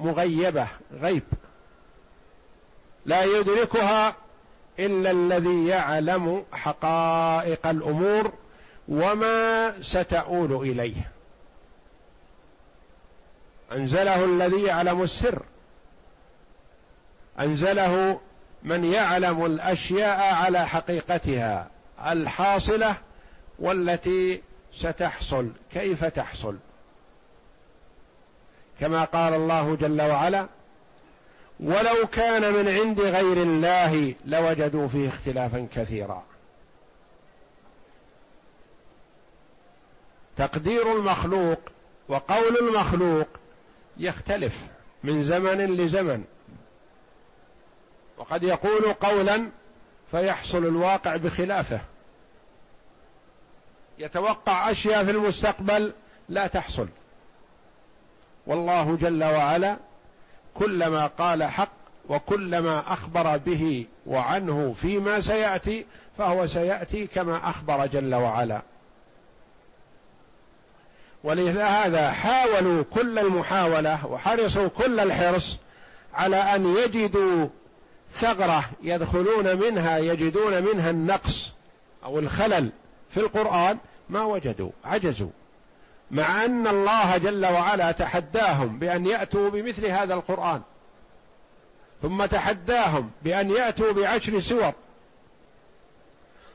مغيبة 0.00 0.66
غيب. 0.92 1.22
لا 3.06 3.24
يدركها 3.24 4.14
إلا 4.78 5.10
الذي 5.10 5.66
يعلم 5.66 6.44
حقائق 6.52 7.66
الأمور 7.66 8.32
وما 8.88 9.74
ستؤول 9.82 10.52
إليه. 10.52 11.10
أنزله 13.72 14.24
الذي 14.24 14.62
يعلم 14.62 15.02
السر. 15.02 15.42
أنزله 17.40 18.20
من 18.62 18.84
يعلم 18.84 19.44
الأشياء 19.44 20.34
على 20.34 20.66
حقيقتها 20.66 21.70
الحاصلة 22.06 22.94
والتي 23.58 24.42
ستحصل 24.74 25.50
كيف 25.72 26.04
تحصل؟ 26.04 26.56
كما 28.80 29.04
قال 29.04 29.34
الله 29.34 29.76
جل 29.76 30.02
وعلا 30.02 30.48
ولو 31.60 32.06
كان 32.12 32.52
من 32.52 32.68
عند 32.68 33.00
غير 33.00 33.42
الله 33.42 34.14
لوجدوا 34.24 34.88
فيه 34.88 35.08
اختلافا 35.08 35.68
كثيرا. 35.74 36.24
تقدير 40.36 40.96
المخلوق 40.96 41.58
وقول 42.08 42.56
المخلوق 42.60 43.26
يختلف 43.96 44.66
من 45.04 45.22
زمن 45.22 45.76
لزمن. 45.76 46.24
وقد 48.18 48.42
يقول 48.42 48.92
قولا 48.92 49.48
فيحصل 50.10 50.58
الواقع 50.58 51.16
بخلافه. 51.16 51.80
يتوقع 53.98 54.70
أشياء 54.70 55.04
في 55.04 55.10
المستقبل 55.10 55.92
لا 56.28 56.46
تحصل. 56.46 56.88
والله 58.48 58.96
جل 58.96 59.24
وعلا 59.24 59.76
كلما 60.54 61.06
قال 61.06 61.44
حق 61.44 61.68
وكلما 62.08 62.92
أخبر 62.92 63.36
به 63.36 63.86
وعنه 64.06 64.74
فيما 64.80 65.20
سيأتي 65.20 65.86
فهو 66.18 66.46
سيأتي 66.46 67.06
كما 67.06 67.48
أخبر 67.48 67.86
جل 67.86 68.14
وعلا. 68.14 68.62
ولهذا 71.24 72.10
حاولوا 72.10 72.84
كل 72.94 73.18
المحاولة 73.18 74.06
وحرصوا 74.06 74.68
كل 74.68 75.00
الحرص 75.00 75.56
على 76.14 76.36
أن 76.36 76.76
يجدوا 76.76 77.48
ثغرة 78.12 78.64
يدخلون 78.82 79.56
منها 79.56 79.98
يجدون 79.98 80.62
منها 80.62 80.90
النقص 80.90 81.52
أو 82.04 82.18
الخلل 82.18 82.70
في 83.10 83.20
القرآن 83.20 83.78
ما 84.08 84.22
وجدوا 84.22 84.70
عجزوا. 84.84 85.30
مع 86.10 86.44
أن 86.44 86.66
الله 86.66 87.16
جل 87.16 87.46
وعلا 87.46 87.92
تحداهم 87.92 88.78
بأن 88.78 89.06
يأتوا 89.06 89.50
بمثل 89.50 89.86
هذا 89.86 90.14
القرآن. 90.14 90.62
ثم 92.02 92.26
تحداهم 92.26 93.10
بأن 93.22 93.50
يأتوا 93.50 93.92
بعشر 93.92 94.40
سور. 94.40 94.72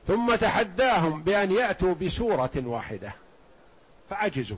ثم 0.08 0.36
تحداهم 0.36 1.24
بأن 1.24 1.52
يأتوا 1.52 1.94
بسورة 1.94 2.52
واحدة. 2.56 3.14
فعجزوا. 4.10 4.58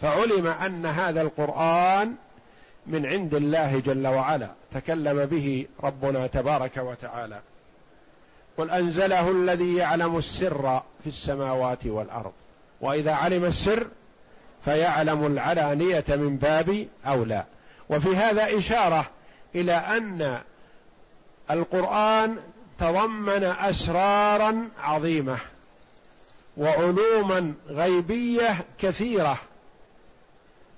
فعلم 0.00 0.46
أن 0.46 0.86
هذا 0.86 1.22
القرآن 1.22 2.14
من 2.86 3.06
عند 3.06 3.34
الله 3.34 3.78
جل 3.80 4.06
وعلا. 4.06 4.50
تكلم 4.72 5.26
به 5.26 5.66
ربنا 5.82 6.26
تبارك 6.26 6.76
وتعالى. 6.76 7.40
قل 8.58 8.70
أنزله 8.70 9.30
الذي 9.30 9.76
يعلم 9.76 10.16
السر 10.16 10.82
في 11.02 11.06
السماوات 11.06 11.86
والأرض. 11.86 12.32
وإذا 12.80 13.12
علم 13.12 13.44
السر 13.44 13.86
فيعلم 14.64 15.26
العلانية 15.26 16.04
من 16.08 16.36
باب 16.36 16.88
أولى. 17.06 17.44
وفي 17.90 18.16
هذا 18.16 18.58
إشارة 18.58 19.06
إلى 19.54 19.72
أن 19.72 20.40
القرآن 21.50 22.36
تضمن 22.78 23.44
أسرارا 23.44 24.68
عظيمة 24.78 25.36
وعلوما 26.56 27.54
غيبية 27.68 28.56
كثيرة 28.78 29.38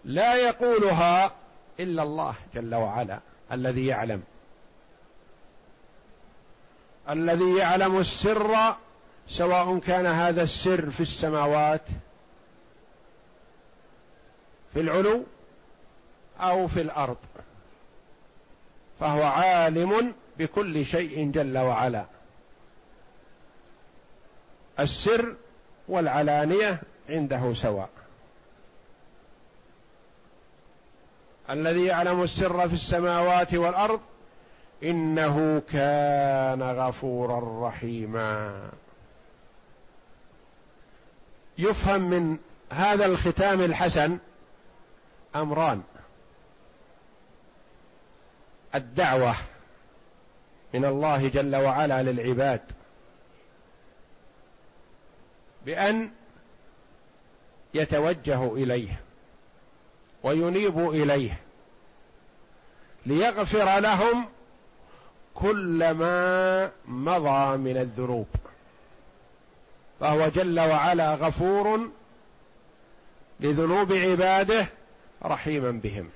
لا 0.04 0.34
يقولها 0.34 1.32
إلا 1.80 2.02
الله 2.02 2.34
جل 2.54 2.74
وعلا 2.74 3.20
الذي 3.52 3.86
يعلم. 3.86 4.22
الذي 7.10 7.56
يعلم 7.56 7.98
السر 7.98 8.56
سواء 9.28 9.78
كان 9.78 10.06
هذا 10.06 10.42
السر 10.42 10.90
في 10.90 11.00
السماوات 11.00 11.82
في 14.74 14.80
العلو 14.80 15.24
أو 16.40 16.68
في 16.68 16.80
الأرض. 16.80 17.16
فهو 19.00 19.22
عالم 19.22 20.14
بكل 20.38 20.86
شيء 20.86 21.30
جل 21.30 21.58
وعلا. 21.58 22.04
السر 24.80 25.34
والعلانية 25.88 26.80
عنده 27.10 27.54
سواء. 27.54 27.88
الذي 31.50 31.84
يعلم 31.84 32.22
السر 32.22 32.68
في 32.68 32.74
السماوات 32.74 33.54
والأرض 33.54 34.00
إنه 34.82 35.62
كان 35.72 36.62
غفورا 36.62 37.68
رحيما. 37.68 38.70
يفهم 41.58 42.10
من 42.10 42.38
هذا 42.72 43.06
الختام 43.06 43.60
الحسن 43.60 44.18
أمران. 45.36 45.82
الدعوة 48.74 49.34
من 50.74 50.84
الله 50.84 51.28
جل 51.28 51.56
وعلا 51.56 52.02
للعباد. 52.02 52.60
بأن 55.66 56.10
يتوجهوا 57.74 58.56
إليه 58.56 59.00
وينيبوا 60.22 60.92
إليه 60.92 61.40
ليغفر 63.06 63.78
لهم 63.78 64.26
كل 65.36 65.90
ما 65.90 66.70
مضى 66.86 67.56
من 67.56 67.76
الذنوب. 67.76 68.26
فهو 70.00 70.28
جل 70.28 70.60
وعلا 70.60 71.14
غفور 71.14 71.88
لذنوب 73.40 73.92
عباده 73.92 74.66
رحيما 75.24 75.70
بهم. 75.70 76.10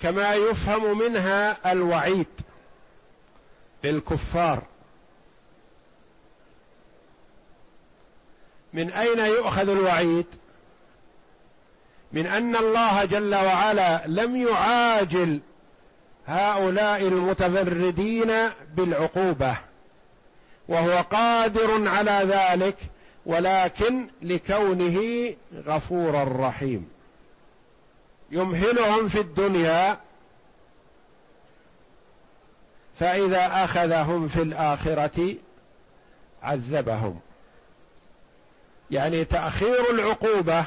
كما 0.00 0.34
يفهم 0.34 0.98
منها 0.98 1.72
الوعيد 1.72 2.26
للكفار 3.84 4.62
من 8.72 8.92
أين 8.92 9.18
يؤخذ 9.18 9.68
الوعيد؟ 9.68 10.26
من 12.12 12.26
أن 12.26 12.56
الله 12.56 13.04
جل 13.04 13.34
وعلا 13.34 14.06
لم 14.06 14.36
يعاجل 14.36 15.40
هؤلاء 16.26 17.08
المتفردين 17.08 18.32
بالعقوبة 18.74 19.56
وهو 20.68 21.04
قادر 21.10 21.88
على 21.88 22.20
ذلك 22.24 22.76
ولكن 23.26 24.06
لكونه 24.22 25.34
غفورا 25.66 26.48
رحيم. 26.48 26.88
يمهلهم 28.30 29.08
في 29.08 29.20
الدنيا 29.20 29.98
فإذا 33.00 33.64
أخذهم 33.64 34.28
في 34.28 34.42
الآخرة 34.42 35.34
عذبهم. 36.42 37.20
يعني 38.90 39.24
تأخير 39.24 39.90
العقوبة 39.90 40.64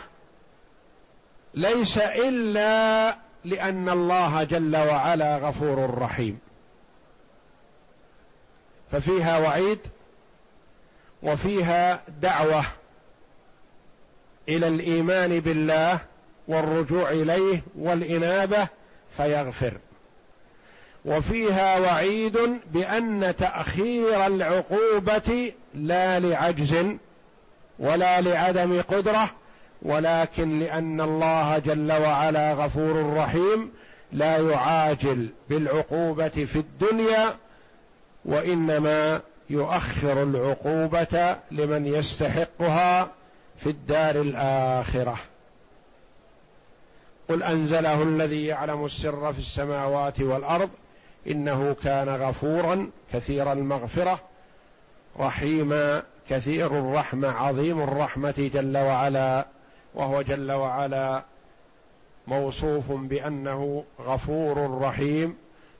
ليس 1.55 1.97
إلا 1.97 3.17
لأن 3.45 3.89
الله 3.89 4.43
جل 4.43 4.77
وعلا 4.77 5.37
غفور 5.37 5.99
رحيم. 5.99 6.39
ففيها 8.91 9.37
وعيد 9.39 9.79
وفيها 11.23 12.03
دعوة 12.21 12.63
إلى 14.49 14.67
الإيمان 14.67 15.39
بالله 15.39 15.99
والرجوع 16.47 17.11
إليه 17.11 17.61
والإنابة 17.77 18.67
فيغفر. 19.17 19.73
وفيها 21.05 21.79
وعيد 21.79 22.37
بأن 22.71 23.35
تأخير 23.37 24.25
العقوبة 24.25 25.53
لا 25.73 26.19
لعجز 26.19 26.85
ولا 27.79 28.21
لعدم 28.21 28.81
قدرة 28.81 29.29
ولكن 29.85 30.59
لأن 30.59 31.01
الله 31.01 31.57
جل 31.57 31.91
وعلا 31.91 32.53
غفور 32.53 33.13
رحيم 33.17 33.71
لا 34.11 34.37
يعاجل 34.37 35.29
بالعقوبة 35.49 36.27
في 36.27 36.55
الدنيا 36.55 37.35
وإنما 38.25 39.21
يؤخر 39.49 40.23
العقوبة 40.23 41.37
لمن 41.51 41.85
يستحقها 41.85 43.11
في 43.57 43.69
الدار 43.69 44.15
الآخرة. 44.15 45.17
قل 47.29 47.43
أنزله 47.43 48.03
الذي 48.03 48.45
يعلم 48.45 48.85
السر 48.85 49.33
في 49.33 49.39
السماوات 49.39 50.21
والأرض 50.21 50.69
إنه 51.27 51.75
كان 51.83 52.09
غفورا 52.09 52.89
كثير 53.13 53.51
المغفرة 53.51 54.19
رحيما 55.19 56.03
كثير 56.29 56.79
الرحمة 56.79 57.27
عظيم 57.27 57.81
الرحمة 57.81 58.49
جل 58.53 58.77
وعلا. 58.77 59.54
وهو 59.95 60.21
جل 60.21 60.51
وعلا 60.51 61.23
موصوف 62.27 62.91
بأنه 62.91 63.83
غفور 64.01 64.81
رحيم 64.81 65.35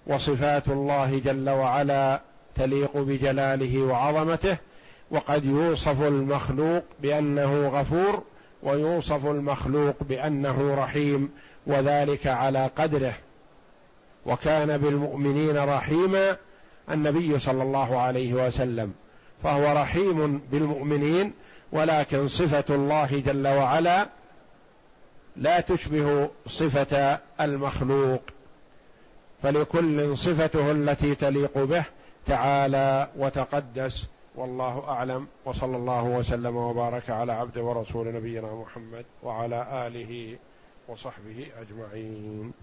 وصفات 0.08 0.68
الله 0.68 1.20
جل 1.20 1.50
وعلا 1.50 2.22
تليق 2.56 2.98
بجلاله 2.98 3.84
وعظمته 3.84 4.58
وقد 5.12 5.46
يوصف 5.46 6.02
المخلوق 6.02 6.84
بأنه 7.02 7.68
غفور 7.68 8.24
ويوصف 8.64 9.26
المخلوق 9.26 9.96
بأنه 10.04 10.76
رحيم 10.76 11.30
وذلك 11.68 12.28
على 12.28 12.70
قدره. 12.76 13.14
وكان 14.26 14.78
بالمؤمنين 14.78 15.58
رحيما 15.58 16.38
النبي 16.92 17.40
صلى 17.40 17.64
الله 17.64 18.00
عليه 18.00 18.48
وسلم 18.48 18.94
فهو 19.44 19.82
رحيم 19.82 20.42
بالمؤمنين 20.52 21.34
ولكن 21.76 22.28
صفة 22.28 22.76
الله 22.76 23.20
جل 23.20 23.48
وعلا 23.48 24.10
لا 25.36 25.60
تشبه 25.60 26.30
صفة 26.48 27.20
المخلوق. 27.42 28.22
فلكل 29.44 30.18
صفته 30.18 30.72
التي 30.72 31.16
تليق 31.16 31.64
به 31.64 31.84
تعالى 32.26 33.08
وتقدس 33.18 34.06
والله 34.36 34.84
أعلم. 34.88 35.28
وصلى 35.46 35.78
الله 35.78 36.04
وسلم 36.04 36.56
وبارك 36.56 37.10
على 37.10 37.34
عبد 37.34 37.58
ورسول 37.58 38.16
نبينا 38.16 38.54
محمد 38.54 39.06
وعلى 39.24 39.88
آله 39.88 40.38
وصحبه 40.88 41.48
أجمعين. 41.62 42.54